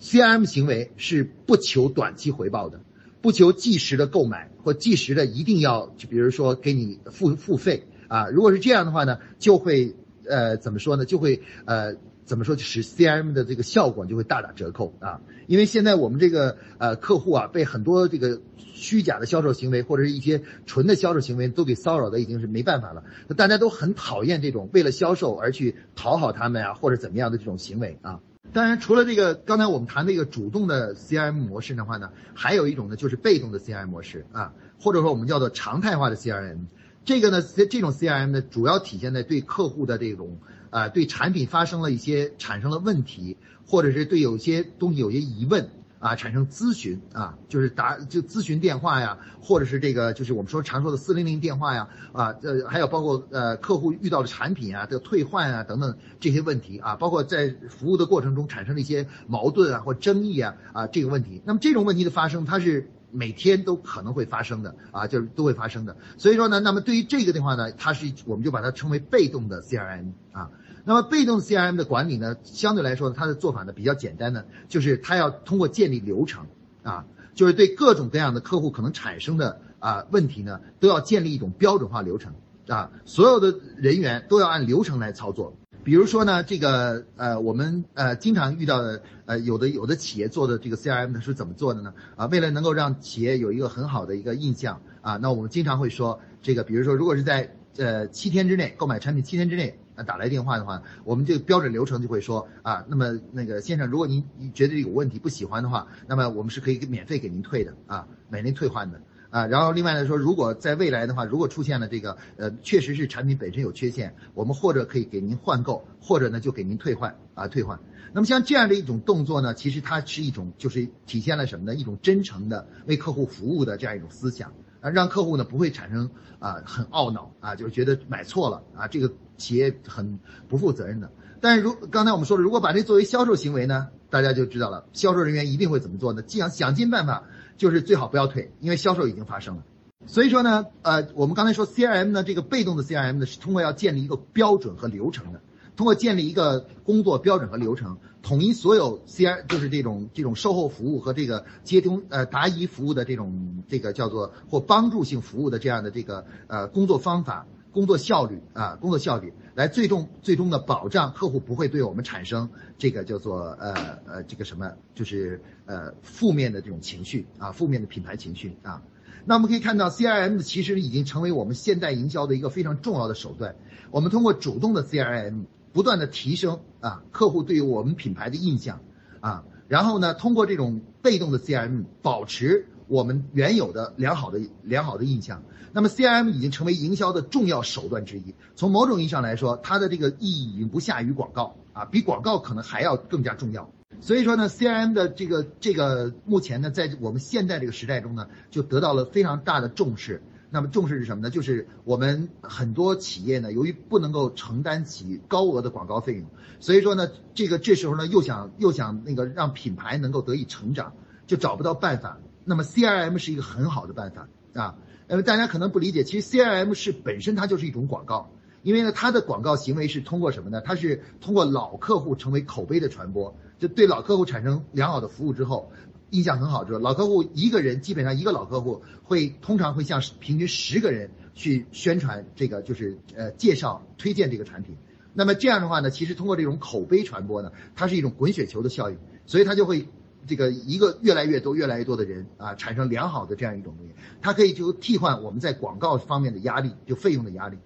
[0.00, 2.80] CRM 行为是不求短期回报的，
[3.22, 8.28] 不求即时的购买或即时的一定要，就比如说给你付付费啊。
[8.28, 9.94] 如果是这样的话呢，就会
[10.28, 11.04] 呃怎么说呢？
[11.04, 11.94] 就会呃。
[12.26, 15.20] 怎么说，使 CRM 的这个效果就会大打折扣啊！
[15.46, 23.04] 因为现在我们这个呃客户啊，被很多这个虚假的销售行为或者是一些纯的销售行为都给骚扰的已经是没办法了。
[23.28, 28.18] 那大家都很讨厌这种为了销售而去讨好他们啊，或者怎么样的这种行为啊。
[28.52, 36.66] 当然，除了这个刚才我们谈的一个主动的 CRM 模式的话呢，还有一种呢就是被动的 CRM 模式啊，或者说我们叫做常态化的 CRM。
[37.04, 40.38] 这个呢，这种 CRM 呢，主要体现在对客户的这种。
[40.76, 62.90] 啊，对产品发生了一些产生了问题，或者是对有些东西有些疑问啊，产生咨询啊，就是打就咨询电话呀，或者是这个就是我们说常说的四零零电话呀啊，呃，还有包括呃客户遇到的产品啊的退换啊等等这些问题啊，包括在服务的过程中产生了一些矛盾啊或争议啊啊这个问题，那么这种问题的发生，它是。
[63.12, 65.96] 每天都可能会发生的啊，就是都会发生的。
[66.18, 70.50] 所以说呢，那么对于这个的话呢，它是我们就把它称为被动的 CRM 啊。
[70.88, 76.46] 那么被动 CRM 的管理呢，相对来说它的做法呢比较简单呢，就是它要通过建立流程
[76.84, 82.34] 啊，就是对各种各样的客户可能产生的啊问题呢，都要建立一种标准化流程
[82.68, 85.56] 啊，所有的人员都要按流程来操作。
[85.82, 91.94] 比如说呢，这个呃，我们呃经常遇到的呃，有的有的企业做的这个 CRM 呢是怎么做的呢？
[92.14, 109.00] 啊，为了能够让企业有一个很好的一个印象啊，那我们经常会说这个，比如说如果是在呃七天之内购买产品七天之内啊打来电话的话，我们这个标准流程就会说啊，那么那个先生，如果您觉得有问题不喜欢的话，那么我们是可以免费给您退的啊，免费退换的。
[109.28, 117.78] 啊，然后另外来说，如果在未来的话，如果出现了这个呃，确实是产品本身有缺陷，我们或者可以给您换购，或者呢就给您退换啊退换。
[118.12, 121.74] 那么像这样的一种动作呢，其实它是一种就是体现了什么呢？
[121.74, 124.54] 一种真诚的为客户服务的这样一种思想
[124.90, 130.18] 让客户呢不会产生啊很懊恼啊，就是觉得买错了啊，这个企业很
[130.48, 131.10] 不负责任的。
[131.40, 136.22] 但是如刚才我们说的，如果把这作为销售行为呢，大家就知道了，销售人员一定会怎么做呢？
[136.26, 137.24] 想想尽办法。
[137.58, 139.62] 就是最好不要退，因为销售已经发生了。
[140.04, 145.40] 所以说呢，呃，我们刚才说 CRM 呢，这个被动的 CRM 呢，是通过要建立一个标准和流程的，
[145.76, 157.46] 通过建立一个工作标准和流程，统一所有 CR 就是这种这种售后服务和这个接通呃答疑服务的这种这个叫做或帮助性服务的这样的这个呃工作方法。
[157.72, 168.82] 工作效率啊，工作效率来最终最终的保障客户不会对我们产生这个叫做呃呃这个什么，就是呃负面的这种情绪啊，负面的品牌情绪啊。
[169.26, 173.56] 那我们可以看到，CRM 其实已经成为我们现代营销的一个非常重要的手段。
[173.90, 175.44] 我们通过主动的 CRM
[175.76, 178.80] 不断的提升啊客户对于我们品牌的印象
[179.20, 182.66] 啊，然后呢通过这种被动的 CRM 保持。
[182.88, 188.34] 我们原有的良好的良好的印象，那么 CRM 已经成为营销的重要手段之一。
[188.54, 193.70] 从某种意义上来说，它的这个意义已经不下于广告啊，比广告可能还要更加重要。
[194.00, 200.22] 所以说呢，CRM 的这个这个目前呢，在我们现在这个时代中呢，就得到了非常大的重视。
[200.50, 201.30] 那么重视是什么呢？
[201.30, 206.26] 就是我们很多企业呢，由于不能够承担起高额的广告费用，
[206.60, 210.94] 所以说呢，这个这时候呢，又想又想那个让品牌能够得以成长，
[211.26, 212.18] 就找不到办法。
[212.44, 214.76] 那么 CRM 是一个很好的办法啊，
[215.08, 218.30] 呃，大家可能不理解，其实 CRM 是本身它就是一种广告，
[218.62, 220.60] 因为呢，它的广告行为是通过什么呢？
[220.60, 225.72] 它是通过老客户成为口碑的传播，就对老客户产生良好的服务之后，
[226.10, 234.76] 印象很好就是，老客户一个人基本上一个老客户会通常会向平均十个人去宣传这个，就是呃介绍推荐这个产品。
[235.14, 239.86] 那么这样的话呢，其实通过这种口碑传播呢，它是一种滚雪球的效应，所以它就会。
[240.28, 247.58] 这个一个越来越多、越来越多的人啊，产生良好的这样一种东西，它可以就替换我们在广告方面的压力，就费用的压力。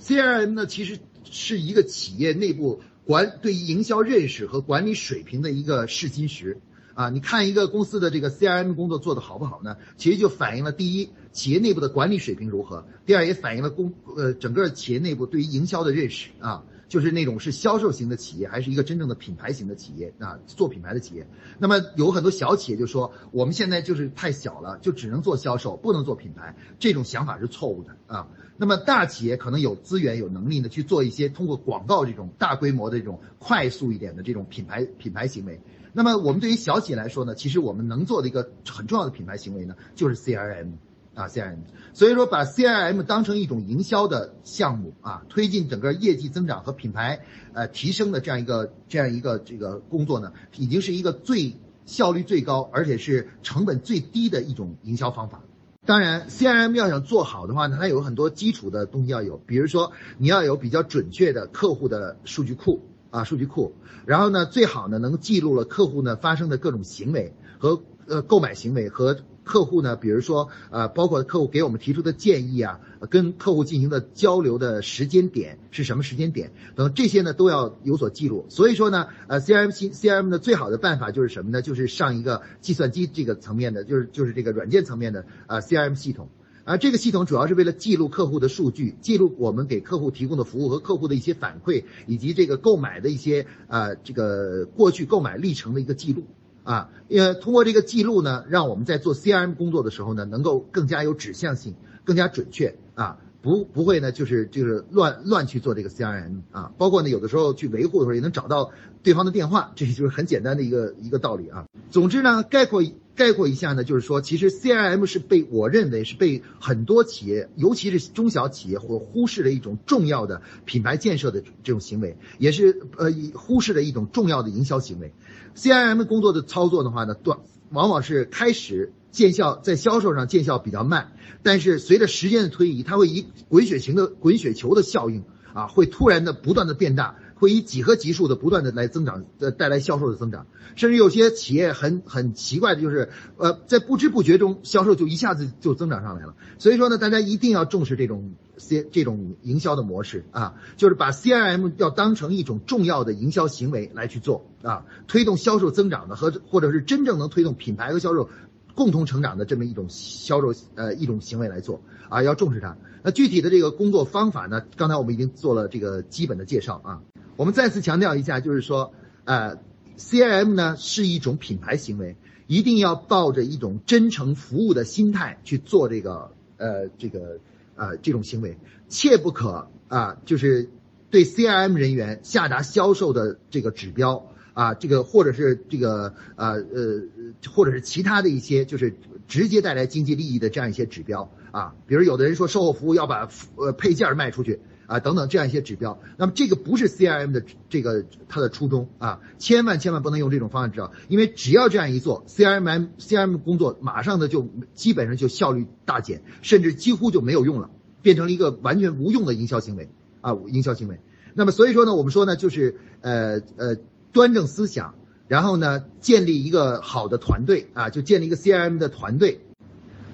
[0.00, 6.58] CRM 呢，其实是一个企业内部管对于营销认识和管理水平的一个试金石
[6.98, 7.10] 啊。
[7.10, 9.76] 你看一个公司的这个 CRM 工作做得好不好呢？
[9.96, 16.64] 其实就反映了第一，企业内部的管理水平如何；第二，也反映了公呃整个企业内部对于营销的认识啊。
[16.88, 20.38] 就是那种是销售型的企业，还是一个真正的品牌型的企业啊？
[20.46, 21.26] 做品牌的企业，
[21.58, 26.56] 那么有很多小企业就说，我们现在就是太小了，就只能做销售，不能做品牌。
[26.78, 28.28] 这种想法是错误的啊。
[28.56, 35.60] 那么大企业可能有资源、有能力呢，去做一些通过广告这种大规模的这种快速一点的这种品牌品牌行为
[35.92, 40.72] 那么我们对于小企业来说呢，其实我们能做的一个很重要的品牌行为呢，就是 CRM
[41.14, 41.58] 啊 CRM。
[41.92, 47.20] 所以说把 CRM 当成一种营销的项目啊，推进整个业绩增长和品牌
[47.52, 55.42] 呃提升的这样一个这样一个这个工作呢，已经是一个最效率最高，而且是成本最低的一种营销方法。
[55.86, 63.74] 当然，CRM 要想做好的话呢，它有很多基础的东西要有，比如说你要有比较准确的客户的数据库啊，数据库，
[64.06, 69.18] 然后呢，最好呢能记录了客户呢发生的各种行为和呃购买行为和。
[69.48, 78.44] 客户呢，比如说，呃，包括客户给我们提出的建议啊，跟客户进行的交流的时间点是什么时间点等这些呢，都要有所记录。
[78.50, 81.62] 所以说呢，呃，C R M C C R M 的最好的办法就是什么呢？
[81.62, 86.28] 就是上一个计算机这个层面的，就是就是这个软件层面的啊 C R M 系统。
[86.68, 96.24] 啊，这个系统主要是为了记录客户的数据，记录我们给客户提供的服务和客户的一些反馈，以及这个购买的一些啊这个过去购买历程的一个记录。
[96.64, 111.64] 啊，呃，通过这个记录呢，让我们在做 CRM 工作的时候呢，能够更加有指向性，更加准确啊，不不会呢，就是就是乱乱去做这个 CRM 啊，包括呢，有的时候去维护的时候也能找到对方的电话，这就是很简单的一个一个道理啊。
[111.90, 112.82] 总之呢，概括
[113.18, 125.12] 概括一下呢，就是说，其实 CRM 是被我认为是被很多企业，尤其是中小企业或忽视的一种重要的品牌建设的这种行为，也是呃忽视的一种重要的营销行为。
[125.56, 137.16] CRM 工作的操作的话呢，短往往是开始见效，在销售上见效比较慢，但是随着时间的推移，它会以滚雪球的滚雪球的效应啊，会突然的不断的变大。
[137.38, 146.34] 会以几何级数的不断的来增长，呃，带来销售的增长，甚至有些企业很很奇怪的就是，呃，在不知不觉中销售就一下子就增长上来了。
[146.58, 158.28] 所以说呢，大家一定要重视这种 C 这种营销的模式啊，就是把 CRM 要当成一种重要的营销行为来去做啊，推动销售增长的和或者是真正能推动品牌和销售
[158.74, 162.76] 共同成长的这么一种销售呃一种行为来做啊，要重视它。
[163.08, 167.00] 那具体的这个工作方法呢，刚才我们已经做了这个基本的介绍啊。
[167.36, 168.92] 我们再次强调一下，就是说，
[169.24, 169.56] 呃
[169.96, 172.16] ，CRM 呢是一种品牌行为，
[172.48, 177.38] 一定要抱着一种真诚服务的心态去做这个，呃，这个，
[177.76, 178.58] 呃，这种行为，
[178.90, 180.68] 切不可啊，就是
[181.08, 187.02] 对 CRM 人员下达销售的这个指标啊，这个或者是这个，呃呃，
[187.48, 188.92] 或者是其他的一些，就是
[189.28, 194.60] 直接带来经济利益的这样一些指标啊，比如有的人说售后服务要把呃配件卖出去。
[194.88, 207.68] 啊，等等这样一些指标，那么这个不是 CRM 的这个它的初衷啊，千万千万不能用这种方式指导，因为只要这样一做，CRM CRM 工作马上的就基本上就效率大减，甚至几乎就没有用了，
[208.00, 209.90] 变成了一个完全无用的营销行为
[210.22, 210.98] 啊，营销行为。
[211.34, 213.76] 那么所以说呢，我们说呢，就是呃呃
[214.18, 214.96] 端正思想，
[215.28, 219.42] 然后呢建立一个好的团队啊，就建立一个 CRM 的团队，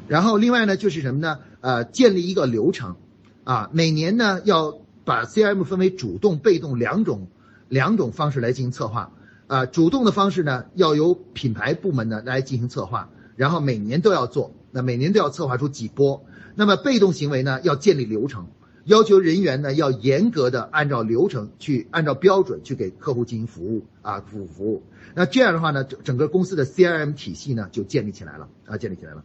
[0.08, 1.38] 然后另外呢就是什么呢？
[1.62, 2.96] 呃，建立一个流程。
[3.44, 7.28] 啊，每年呢要把 CRM 分为主动、被动两种
[7.68, 9.12] 两种方式来进行策划。
[9.46, 16.26] 啊，主动的方式呢要由品牌部门呢来进行策划，然后每年都要做，那每年都要策划出几波。
[16.54, 18.48] 那么被动行为呢要建立流程，
[18.84, 24.82] 要求人员呢要严格的按照流程去按照标准去给客户进行服务啊，服务服务。
[25.14, 29.24] 那这样的话呢，整整个公司的 CRM 体系呢就建立起来了啊，建立起来了。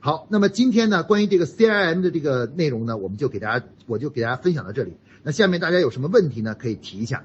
[0.00, 4.94] 好，那么今天呢，关于这个 CRM 的这个内容呢，我们就给大家，我就给大家分享到这里。
[5.22, 6.54] 那下面大家有什么问题呢？
[6.54, 7.24] 可以提一下。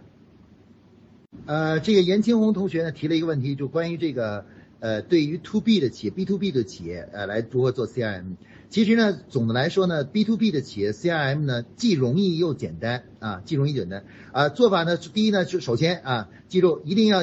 [1.46, 4.46] 呃，这个严青红同学呢提了一个问题，就关于这个
[4.80, 8.36] 呃，对于 To B 的企业、B to B 的企业，呃，来如何做 CRM？
[8.72, 14.48] 其实呢，总的来说呢，B to B 的企业 CRM 呢，既容易又简单啊，既容易简单啊。
[14.48, 17.20] 做法呢，第一呢，是首先啊，记住一定要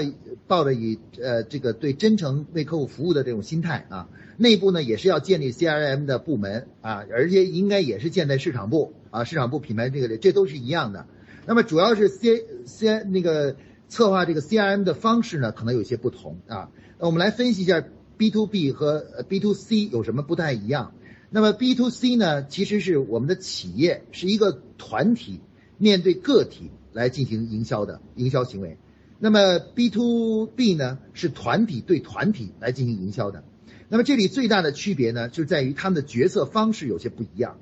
[0.46, 4.10] 抱着以呃这个对真诚为客户服务的这种心态啊。
[4.36, 11.06] 内部呢也是要建立 CRM 的部门啊，而且应该也是建在市场部啊，市场部品牌这个这都是一样的。
[11.46, 13.56] 那么主要是 C C 那个
[13.88, 16.68] 策划这个 CRM 的方式呢，可能有些不同啊。
[16.98, 17.82] 那我们来分析一下
[18.18, 20.92] B to B 和 B to C 有什么不太一样。
[21.30, 25.40] 那么 B to C 呢，其实是我们的企业是一个团体
[25.76, 28.78] 面对个体来进行营销的营销行为。
[29.18, 33.44] 那么 B to B 呢，是团体对团体来进行营销的。
[33.90, 37.58] 那么这里最大的区别呢，就在于他们的决策方式有些不一样。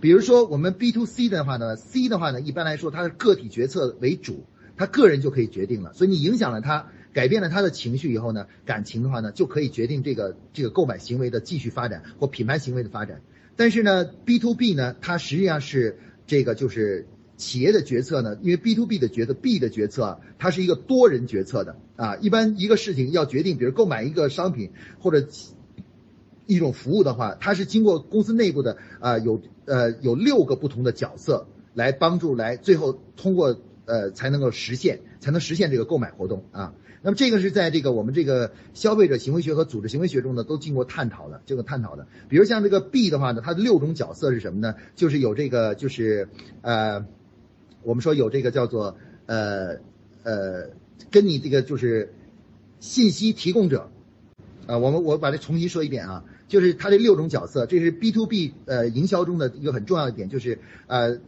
[0.00, 4.44] 比如说我们 B to C 的话呢，C 的话呢，一般来说它是个体决策为主，
[4.76, 5.94] 他个人就可以决定了。
[5.94, 13.22] 所以你影响了他，改变了他的情绪以后呢，感情的话呢，就可以决定这个这个购买行为的继续发展或品牌行为的发展。
[13.56, 17.06] 但是呢，B to B 呢，它实际上是这个就是
[17.38, 22.16] 企业的决策呢，因为 B to B 的决策，B 的决策它是一个多人决策的啊。
[22.16, 25.26] 一般一个事情要决定，比如购买一个商品或者
[26.46, 36.74] 一种服务的话，它是经过公司内部的啊有呃有六个不同的角色来帮助来最后通过呃才能够实现才能实现这个购买活动啊。
[37.02, 42.06] 那么这个是在这个我们这个消费者行为学和组织行为学中呢都经过探讨的，这个探讨的。
[42.28, 44.74] 比如像这个 B 的话呢，它的六种角色是什么呢？
[44.94, 46.28] 就是有这个就是
[46.62, 47.06] 呃。
[47.82, 49.76] 我们说有这个叫做呃
[50.24, 50.70] 呃，
[51.08, 52.12] 跟你这个就是
[52.80, 53.92] 信息提供者
[54.66, 61.20] 啊，我们我把它重新说一遍啊，就是它这六种角色，这是 B to B 呃营销中的一个很重要的点，就是呃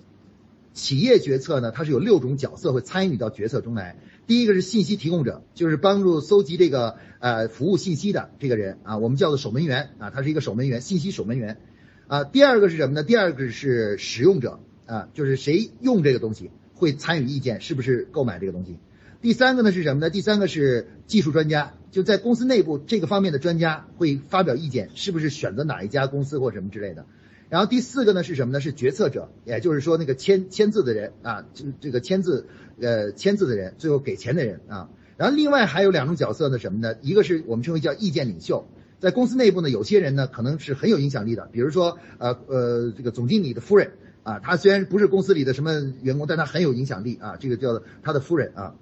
[0.72, 3.96] 企业决策呢，它是有六种角色会参与到决策中来。
[4.28, 11.58] 第一个是信息提供者，就是帮助搜集这个呃服务信息的这个人啊，我们叫做守门员啊，他是一个守门员，信息守门员
[12.06, 12.22] 啊。
[12.22, 13.02] 第二个是什么呢？
[13.02, 14.60] 第二个是使用者。
[14.84, 18.78] 啊，就是谁用这个东西会参与意见，是不是购买这个东西？
[19.20, 20.08] 第三个呢是什么呢？
[20.08, 27.04] 第三个是技术专家，就在公司内部这个方面的专家会发表意见，是不是选择哪一家公司或什么之类的？
[27.48, 28.60] 然后第四个呢是什么呢？
[28.60, 32.46] 是决策者，也就是说那个签签字的人啊，就这个签字
[32.80, 34.88] 呃签字的人，最后给钱的人啊。
[35.16, 36.94] 然后另外还有两种角色呢，什么呢？
[37.02, 38.66] 一个是我们称为叫意见领袖，
[39.00, 43.92] 在公司内部呢，有些人呢可能是很有影响力的，比如说呃呃这个总经理的夫人。
[44.24, 45.72] 啊，他虽然不是公司里的什么
[46.02, 47.36] 员工，但他很有影响力啊。
[47.40, 48.74] 这个叫他的夫人啊。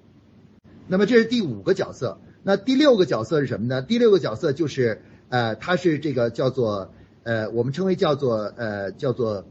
[0.89, 2.17] 那么这是第五个角色。
[2.43, 3.81] 那第六个角色是什么呢？
[3.81, 6.91] 第六个角色就是呃，他是这个叫做
[7.27, 9.43] 呃，我们称为叫做呃，叫做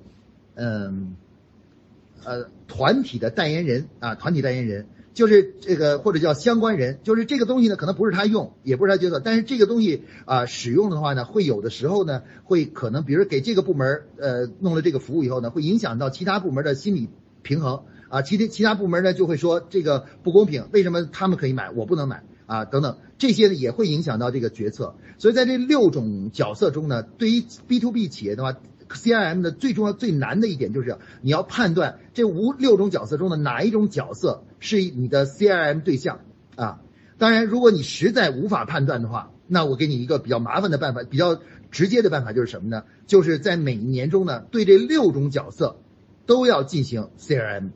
[0.55, 1.15] 嗯
[2.25, 4.87] 呃团体的代言人啊，团体代言人。
[5.13, 17.11] 就是这个或者叫相关人，就是这个东西呢，可能不是他用，也不是他决策，但是这个东西啊使用的话呢，会有的时候呢，会可能，比如给这个部门呃弄了这个服务以后呢，会影响到其他部门的心理
[17.43, 24.95] 平衡啊，其他其他部门呢就会说这个不公平，为什么他们可以买我不能买啊等等，这些呢也会影响到这个决策。
[25.19, 28.57] 所以在这六种角色中呢，对于 B to B 企业的话。
[28.89, 36.21] CRM 的最重要、最难的一点就是你要判断这五六种角色中的哪一种角色是你的 CRM 对象
[36.55, 36.81] 啊。
[37.19, 41.41] 当然，如果你实在无法判断的话，那我给你一个比较麻烦的办法，比较
[41.73, 42.85] 直接的办法就是什么呢？
[43.09, 45.81] 就是在每一年中呢，对这六种角色
[46.25, 47.71] 都要进行 CRM。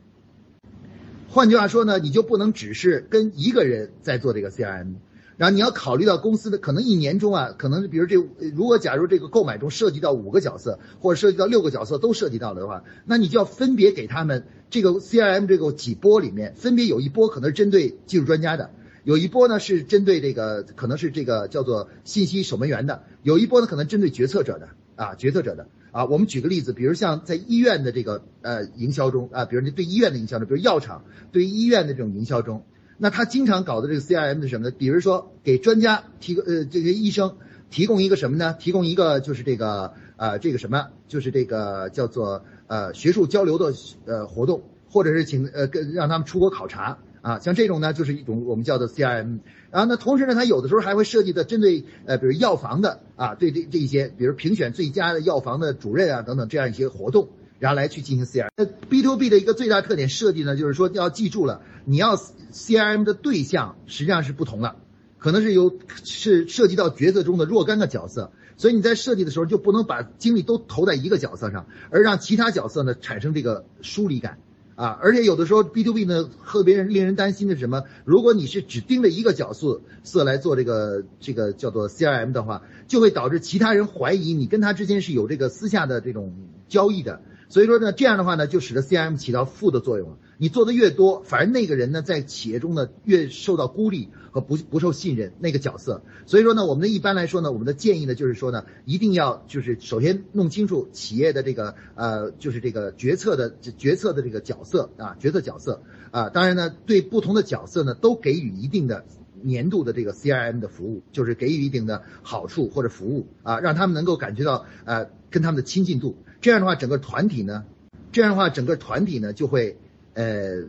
[1.33, 4.95] 换句话说呢，你就不能只是跟一个人在做这个 CRM。
[5.37, 8.17] 然后你要考虑到公司的可能一年中啊，可能比如这
[8.53, 18.71] 如果假如这个购买中涉及到五个角色，或者涉及到六个角色都涉及到了的话，那你就要分别给他们这个 CRM 这个几波里面，分别有一波可能是针对技术专家的，
[19.05, 24.67] 有一波呢是针对这个可能是这个叫做信息守门员的，有一波呢可能针对决策者的
[24.97, 26.05] 啊决策者的啊。
[26.05, 32.63] 我们举个例子，比如像在医院的这个呃营销中啊，比如你对医院的营销中，比如药厂对医院的这种营销中。
[32.97, 34.75] 那他经常搞的这个 CRM 是什么呢？
[34.77, 37.37] 比如说给专家提供呃这些医生
[37.71, 38.55] 提供一个什么呢？
[38.59, 40.89] 提供一个就是这个呃这个什么？
[41.07, 43.73] 就是这个叫做呃学术交流的
[44.05, 49.39] 呃活动，或者是请呃跟让他们出国考察啊，像这种呢就是一种我们叫做 CRM。
[49.71, 57.29] 然后呢，同时呢，它有的时候还会设计的针对呃比如药房的啊，对这这一些，比如评选最佳的药房的主任啊等等这样一些活动。
[57.59, 58.49] 然后来去进行 CRM。
[58.57, 64.77] 那 B to B 的一个最大特点设计呢，就是说要记住了，你要 CRM 的对象实际上是不同的，
[65.19, 74.39] 可能是有是涉及到角色中的若干个角色，所以你在设计的时候就不能把精力都投在一个角色上，而让其他角色呢产生这个疏离感
[74.81, 74.99] 啊。
[75.01, 77.83] 而且有的时候 B to B 呢特别人令人担心的是什么？
[78.05, 86.33] 如果你是只盯着一个角色色来做这个这个叫做 CRM 的话，就会导致其他人怀疑你跟他之间是有这个私下的这种
[86.67, 87.21] 交易的。
[87.51, 90.17] 所以说呢，这样的话呢，就使得 CRM 起到负的作用了。
[90.37, 96.01] 你做的越多，反而那个人呢，在企业中呢，越受到孤立和不不受信任那个角色。
[96.25, 106.29] 所以说呢，我们的一般来说呢，我们的建议呢，就是说呢，一定要就是首先弄清楚企业的这个呃，就是这个决策的决策的这个角色啊，决策角色啊。
[106.29, 109.03] 当然呢，对不同的角色呢，都给予一定的
[109.41, 116.15] 年度的这个 CRM 的服务，就是给予一定的好处或者服务啊，让他们能够感觉到呃，跟他们的亲近度。
[116.41, 117.65] 这样的话，整个团体呢，
[118.11, 119.77] 这样的话，整个团体呢就会，
[120.15, 120.63] 呃，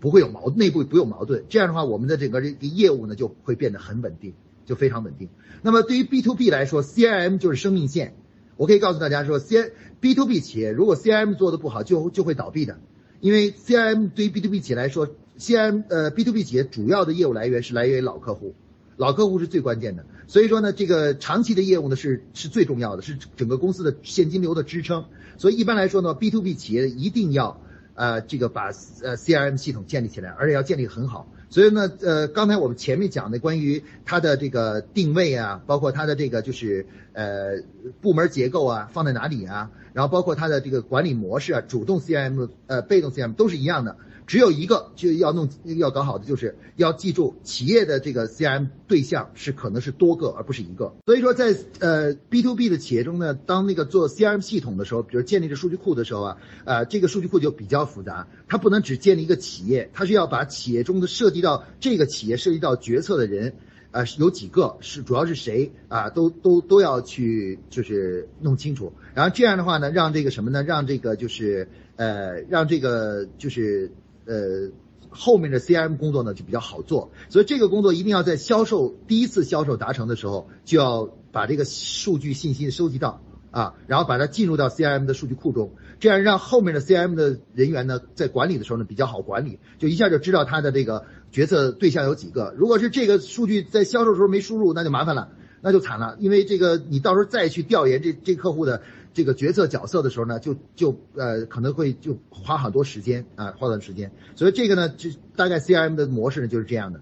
[0.00, 1.44] 不会有矛内部不有矛盾。
[1.48, 4.32] 这样的话，我们的整个这个业务呢就会变得很稳定，
[4.64, 5.28] 就非常稳定。
[5.62, 8.14] 那么对于 B to B 来说，CRM 就是生命线。
[8.56, 12.78] 我可以告诉大家说，C B to B 企业如果 CRM 做的不好，就就会倒闭的。
[13.20, 15.08] 因为 CRM 对于 B to B 企业来说
[15.38, 18.54] ，CRM 呃 B to B 企业主要的业务来源是来源于老客户。
[18.96, 25.06] 老客户是最关键的，所以说呢，这个长期的业务呢是是最重要的，是整个公司的现金流的支撑。
[25.38, 27.60] 所以一般来说呢，B to B 企业一定要，
[27.94, 28.66] 呃这个把
[29.02, 31.26] 呃 CRM 系统建立起来，而且要建立很好。
[31.48, 37.64] 所以呢，呃，刚才我们前面讲的关于它的这个定位啊，包括它的这个就是呃
[38.00, 43.96] 部门结构啊，放在哪里啊，然后包括它的这个管理模式啊，主动 CRM 呃被动 CRM 都是一样的。
[44.26, 50.94] 只有一个就要弄要搞好的，就是要记住企业的这个 CRM 对象是可能是多个，而不是一个。
[51.04, 63.54] 所以说，在呃 B to B 的企业中呢，当那个做 CRM 系统的时候，比如建立这数据库的时候啊，呃，这个数据库就比较复杂，它不能只建立一个企业，它是要把企业中的涉及到这个企业涉及到决策的人，
[63.92, 68.92] 呃，有几个是主要是谁啊，都都都要去就是弄清楚。
[69.14, 70.62] 然后这样的话呢，让这个什么呢？
[70.62, 73.92] 让这个就是呃，让这个就是。
[74.26, 74.70] 呃，
[75.08, 92.54] 后面的 CRM 工作呢就比较好做，所以这个工作一定要在销售第一次销售达成的时候，就要把这个数据信息收集到啊，然后把它进入到 CRM 的数据库中，这样让后面的 CRM 的人员呢在管理的时候呢比较好管理，就一下就知道他的这个决策对象有几个。
[92.56, 95.28] 如果是这个数据在销售时候没输入，那就麻烦了，
[95.60, 98.82] 那就惨了，因为这个你到时候再去调研这这客户的。
[99.12, 104.12] 这个决策角色的时候呢，就就呃可能会就花很多时间啊，花很多时间。
[104.36, 107.00] 所以这个呢，就大概 CRM 的模式呢就是这样的。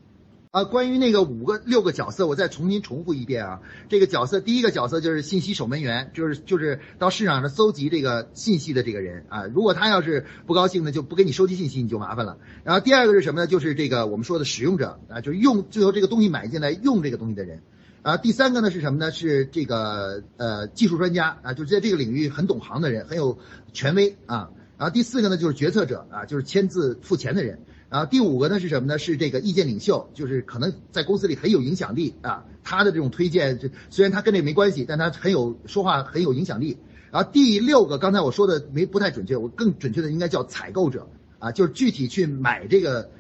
[0.51, 3.61] 啊，关于那个五个六个角色，我再重新重复一遍啊。
[3.91, 9.45] 这个角色，第一个角色就是信息守门员，就是就是到市场上搜集这个信息的这个人啊。
[9.45, 12.39] 如果他要是不高兴呢，就不给你收集信息，你就麻烦了。
[12.65, 13.47] 然后第二个是什么呢？
[13.47, 17.63] 就是这个我们说的使用者啊，就是用最后这个东西买进来用这个东西的人。
[18.01, 19.11] 啊，第三个呢是什么呢？
[19.11, 23.39] 是这个呃技术专家啊，就是在这个领域很懂行的人，很有
[23.75, 24.49] 权威啊。
[24.79, 27.61] 然后第四个呢就是决策者啊，就是签字付钱的人。
[27.91, 28.99] 然后第五个呢是什么呢？
[28.99, 32.45] 是这个意见领袖，就是可能在公司里很有影响力啊。
[32.63, 33.59] 他的这种推荐，
[33.91, 36.79] 虽然他跟这没关系，但他很有说话很有影响力。
[37.11, 41.09] 然后第六个，刚才我说的没不太准确，我更准确的应该叫采购者
[41.39, 43.11] 啊，就是具体去买这个。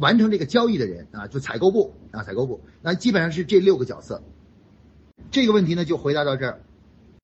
[0.00, 4.20] 完成这个交易的人啊，就采购部啊，采购部，那基本上是这六个角色。
[5.30, 6.60] 这个问题呢，就回答到这儿。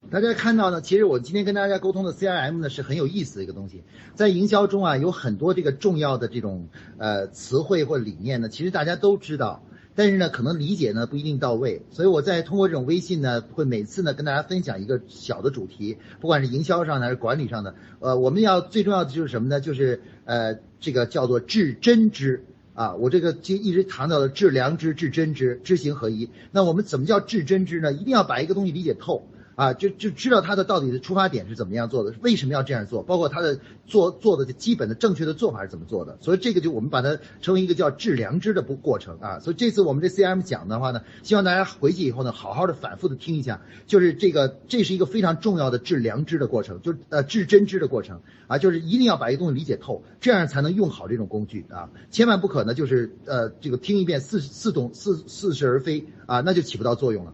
[0.09, 3.83] 大家看到呢，其实我今天跟大家沟通的 CRM 呢，是很有意思的一个东西。
[4.15, 9.65] 在营销中啊，有很多这个重要的这种呃词汇或理念呢，其实大家都知道。
[9.97, 19.61] 但是呢，可能理解呢不一定到位，所以我在通过这种微信呢，会每次呢跟大家分享一个小的主题，不管是营销上的还是管理上的，呃，我们要最重要的就是什么呢？
[19.61, 22.45] 就是呃，这个叫做致真知
[22.75, 26.31] 啊，我这个就一直谈到了致良知、致真知、知行合一。
[26.53, 27.93] 那我们怎么叫致真知呢？
[27.93, 29.27] 一定要把一个东西理解透。
[29.57, 36.19] 啊，就就知道他的到底的出发点是怎么样做的，为什么要这样做，包括他的做做的基本的正确的做法是怎么做的。
[36.21, 39.41] 所以这个就我们把它称为一个叫治良知的不过程啊。
[39.41, 57.33] 所以这次我们这 CM 讲的话呢，希望大家回去以后呢，好好的反复的听一下，就是这个这是一个非常重要的治良知的过程，就是呃治真知的过程啊，就是一定要把一个东西理解透，这样才能用好这种工具啊，千万不可呢就是呃这个听一遍似似懂似似是而非啊，那就起不到作用了。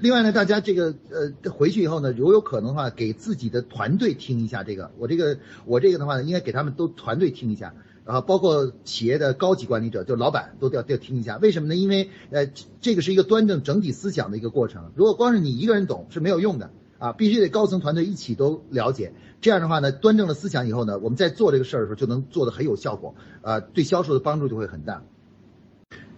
[0.00, 4.90] 另外呢，大家这个呃回去以后呢，如果有可能的话，给自己的团队听一下这个。
[4.98, 7.74] 我这个我这个的话呢，应该给他们都团队听一下，
[8.06, 11.36] 然后包括企业的高级管理者，就老板都要要听一下。
[11.36, 11.76] 为什么呢？
[11.76, 12.46] 因为呃
[12.80, 14.90] 这个是一个端正整体思想的一个过程。
[14.94, 19.12] 如果光是你一个人懂是没有用的啊，必须得高层团队一起都了解。
[19.42, 25.02] 这样的话呢，端正了思想以后呢，我们在做这个事儿的时候就能做得很有效果，啊，对销售的帮助就会很大。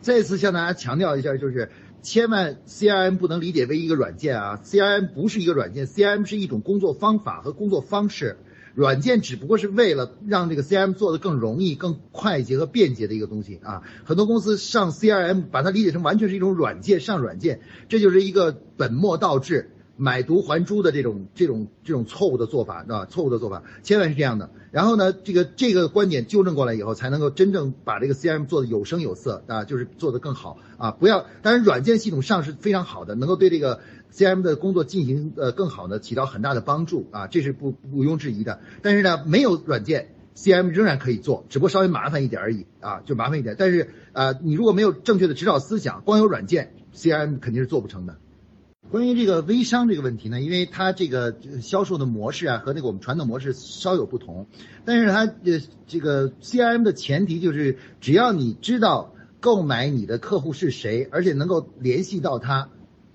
[0.01, 1.71] 再次向大家强调一下，就是。
[2.03, 8.39] 千万 CIM 不能理解为一个软件啊，CIM 不是一个软件，CIM 是一种工作方法和工作方式，
[8.75, 13.83] 软件只不过是为了让这个 CRM 做的更容易、更快捷和便捷的一个东西啊。
[14.05, 19.71] 很多公司上 CIM，把它理解成完全是一种软件上软件，这就是一个本末倒置。
[20.03, 24.51] 买椟还珠的这种这种这种错误的做法，啊，错误的做法，千万是这样的。
[24.73, 30.91] 然后呢，这个这个观点纠正过来以后，才能够真正把这个 C M 做的有声有色啊，就是做的更好啊。
[30.91, 33.79] 不要，当然软件系统上是非常好的，能够对这个
[34.11, 38.59] C M 的工作进行呃更好的起到很大的帮助啊，这是不毋庸置疑的。
[38.83, 43.55] 但是呢，没有软件 C M 仍然可以做，只不过稍微麻烦一点而已啊，就麻烦一点。
[43.57, 48.17] 但是啊，你如果没有正确的指导思想，光有软件 C M 肯定是做不成的。
[48.93, 54.47] 关于这个微商这个问题呢，因为它这个销售的模式啊和那个我们传统模式稍有不同，
[54.85, 62.69] 但是它呃这个 CRM 的前提就是只要你知道购买你的客户是谁，而且能够联系到他。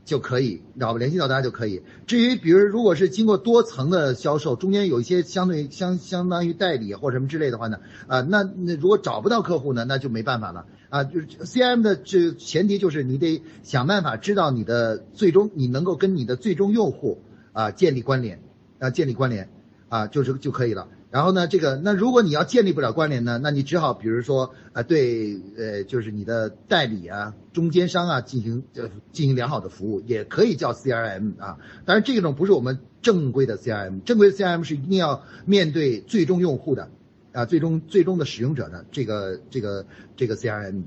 [0.03, 0.99] 就可以，知道吧？
[0.99, 1.81] 联系到他就可以。
[2.05, 11.03] 至于比如如果是经过多层的销售，中间有一些相对相相当于代理或什么之类的话呢，啊，那那如果找不到客户呢，那就没办法了啊。
[11.03, 17.21] 就是 CM 的这前提就是你得想办法知道你的最终你能够跟你的最终用户
[17.53, 18.41] 啊建立关联
[18.79, 19.49] 啊建立关联
[19.89, 20.87] 啊就是就可以了。
[21.09, 31.57] 然后呢，这个那如果你要建立不了关联呢，那你只好比如说啊，对呃，就是你的代理啊、中间商啊进行呃进行良好的服务，也可以叫 CRM 啊。
[31.85, 36.89] 当然这种不是我们正规的 CRM，正规的 CRM 是一定要面对最终用户的
[37.37, 39.85] 啊，最终最终的使用者的这个这个
[40.15, 40.85] 这个 CRM。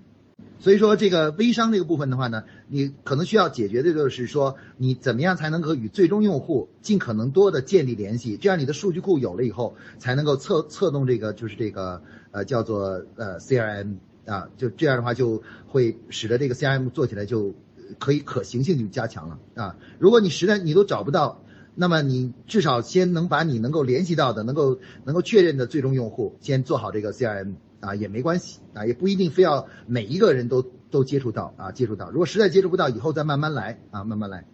[0.58, 8.36] 所以说，这个微商这个部分的话呢，你可能需要解决的就是说，你怎么样才能够与最终用户尽可能多的建立联系？
[8.36, 17.54] 这样你的数据库有了以后，才能够策策动这个就是这个呃叫做呃 CRM 啊，就这样的话就会使得这个 CRM 做起来就
[18.00, 19.76] 可以可行性就加强了啊。
[20.00, 21.44] 如果你实在你都找不到，
[21.80, 27.54] 那么你至少先能把你能够联系到的、能够能够确认的最终用户先做好这个 CRM。
[27.80, 30.60] 啊，也没关系啊，也不一定非要每一个人都
[30.90, 32.10] 都接触到啊，接触到。
[32.10, 34.44] 如果实在接触不到，以后再慢慢来啊，慢慢来。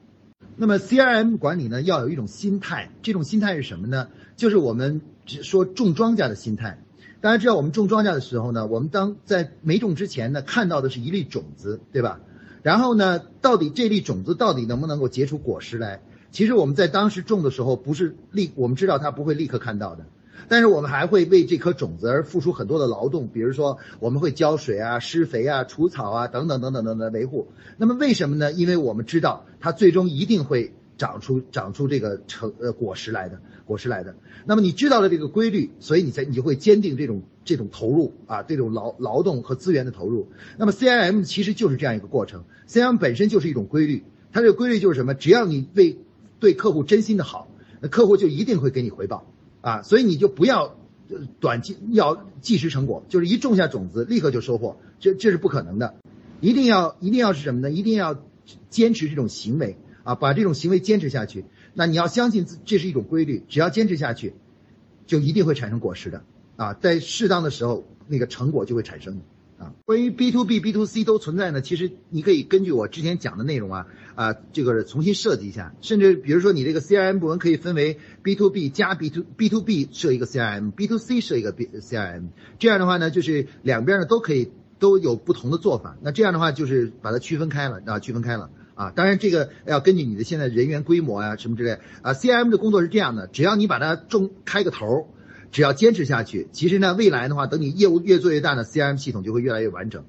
[0.54, 4.06] 那么 CRM 管理呢，要有一种心态，这种心态是什么呢？
[4.36, 6.80] 就是我们只说种庄稼的心态。
[7.20, 12.20] 大家知道，我们种庄稼的时候呢，我们当在没种之前呢，看到的是一粒种子，对吧？
[12.62, 16.00] 然后呢，到底这粒种子到底能不能够结出果实来？
[16.36, 20.04] 其实我们在当时种的时候，不是立，我们知道它不会立刻看到的。
[20.48, 27.48] 但是我们还会为这颗种子而付出很多的劳动，比如说我们会浇水啊、施肥啊、除草啊等等等等等等维护。
[27.78, 28.52] 那么为什么呢？
[28.52, 34.14] 因为我们知道它最终一定会长出长出这个成呃果实来的果实来的。
[34.44, 40.28] 那么你知道了这个规律，所以你才你就会坚定这种这种投入啊，这种劳劳动和资源的投入。
[40.58, 45.14] 那么 C I M 其实就是这样一个过程，C I M 本身就是一种规律，它这个规律就是什么？
[45.14, 45.96] 只要你为
[46.46, 47.48] 对客户真心的好，
[47.80, 49.26] 那客户就一定会给你回报。
[49.62, 50.76] 啊，所以你就不要
[51.40, 55.96] 短期要即时成果，就是一种下种子立刻就收获，这这是不可能的。
[56.40, 57.68] 一定要一定要是什么呢？
[57.72, 58.22] 一定要
[58.70, 61.46] 坚持这种行为啊，把这种行为坚持下去。
[61.74, 64.34] 那你要相信这是一种规律，只要坚持下去，
[65.08, 66.22] 就一定会产生果实的
[66.54, 69.20] 啊，在适当的时候，那个成果就会产生。
[69.58, 71.62] 啊，关于 B to B、B to C 都存在呢。
[71.62, 75.74] 其实你可以根据我之前讲的内容啊，啊，这个重新设计一下。
[75.80, 81.22] 甚至比如说，你这个 CRM 部门可以分为 B to B 加 B to B to B 设一个 CRM，B to C
[81.22, 82.24] 设一个 B CRM。
[82.58, 85.96] 这样的话呢，就是两边呢都可以都有不同的做法。
[86.02, 88.90] 那这样的话就是把它区分开了啊，区分开了啊。
[88.90, 92.12] 当然这个要根据你的现在人员规模啊什么之类啊。
[92.12, 95.08] CRM 的工作是这样的，只要你把它中开个头。
[95.52, 100.04] 只要坚持下去，其实呢，未来的话，等你业务越做越大呢，CRM 系统就会越来越完整。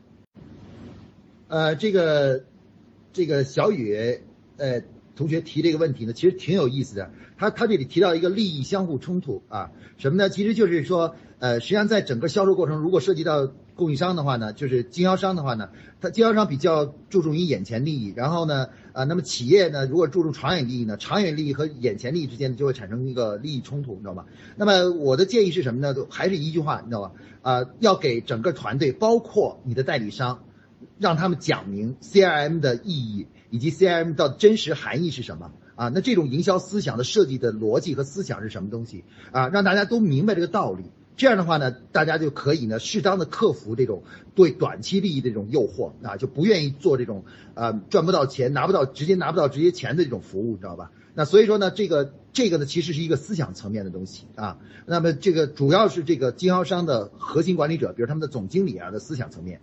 [1.48, 2.44] 呃，这个
[3.14, 4.20] 这个小雨
[4.58, 4.82] 呃
[5.16, 7.12] 同学提这个问题呢，其实挺有意思的。
[7.38, 10.30] 他他这里提到一个利益相互冲突啊，什么呢？
[10.30, 15.70] 其实就是说，呃，实际上在整个销售过程，如果涉及到供应商的话呢，就是经销商的话呢，
[16.02, 24.26] 他经销商比较注重于眼前利益，然后呢，啊，那么企业呢，如果注重长远利益呢，长远利益和眼前利益之间，就会产生一个利益冲突，你知道吗？
[24.56, 25.96] 那么我的建议是什么呢？
[26.10, 27.12] 还是一句话，你知道吧？
[27.44, 30.44] 啊，要给整个团队，包括你的代理商，
[30.98, 35.90] 让他们讲明 CRM 的意义以及 CRM 的真实含义是什么啊？
[35.94, 39.48] 那这种营销思想的设计的逻辑和思想是什么东西啊？
[39.50, 40.86] 让大家都明白这个道理。
[41.18, 44.04] 这样的话呢，大家就可以呢适当的克服这种
[44.36, 50.92] 对短期利益的这种诱惑啊，就不愿意做这种呃赚不到钱、拿不到直接拿不到直接钱的这种服务，知道吧？
[51.16, 54.60] 那所以说呢，这个这个呢其实是一个思想层面的东西啊。
[54.86, 59.60] 那么这个主要是这个经销商的核心管理者，比如他们的总经理啊的思想层面。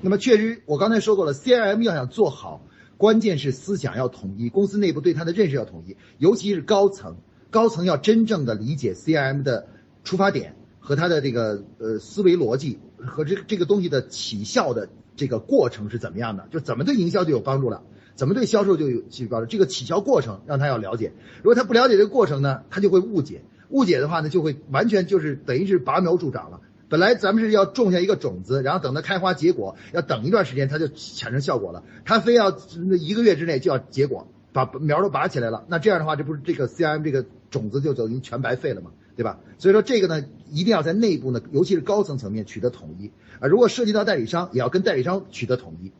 [0.00, 2.60] 那么确实，我刚才说过了，CRM 要想做好，
[2.96, 7.16] 关键是思想要统一，公司内部对它的认识要统一，尤其是高层，
[7.50, 9.68] 高层要真正的理解 CRM 的
[10.02, 10.56] 出发点。
[10.86, 16.46] 和他的这个呃思维逻辑和这这个东西的起效的这个过程是怎么样的？
[16.52, 17.82] 就怎么对营销就有帮助了，
[18.14, 19.46] 怎么对销售就有起帮助？
[19.46, 21.12] 这个起效过程让他要了解。
[21.38, 23.42] 如果他不了解这个过程呢，他就会误解。
[23.68, 26.60] 误解的话呢，就会完全就是等于是拔苗助长了。
[26.88, 31.82] 本来咱们是要种下一个种子，然后等它开花结果，要等一段时间它就产生效果了。
[32.04, 32.56] 他非要
[32.88, 35.64] 那一个月之内就要结果，把苗都拔起来了。
[35.66, 38.92] 那这样的话，这不是这个 CRM 这个种子就等于全白费了吗？
[39.16, 39.40] 对吧？
[39.58, 43.10] 所以说这个呢，一定要在内部呢，尤其是高层层面取得统一
[43.40, 43.48] 啊。
[43.48, 45.90] 如果涉及到代理商，也要跟代理商取得统一，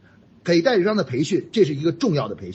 [0.44, 2.54] 给代理商的培训，这是一个重要的培训。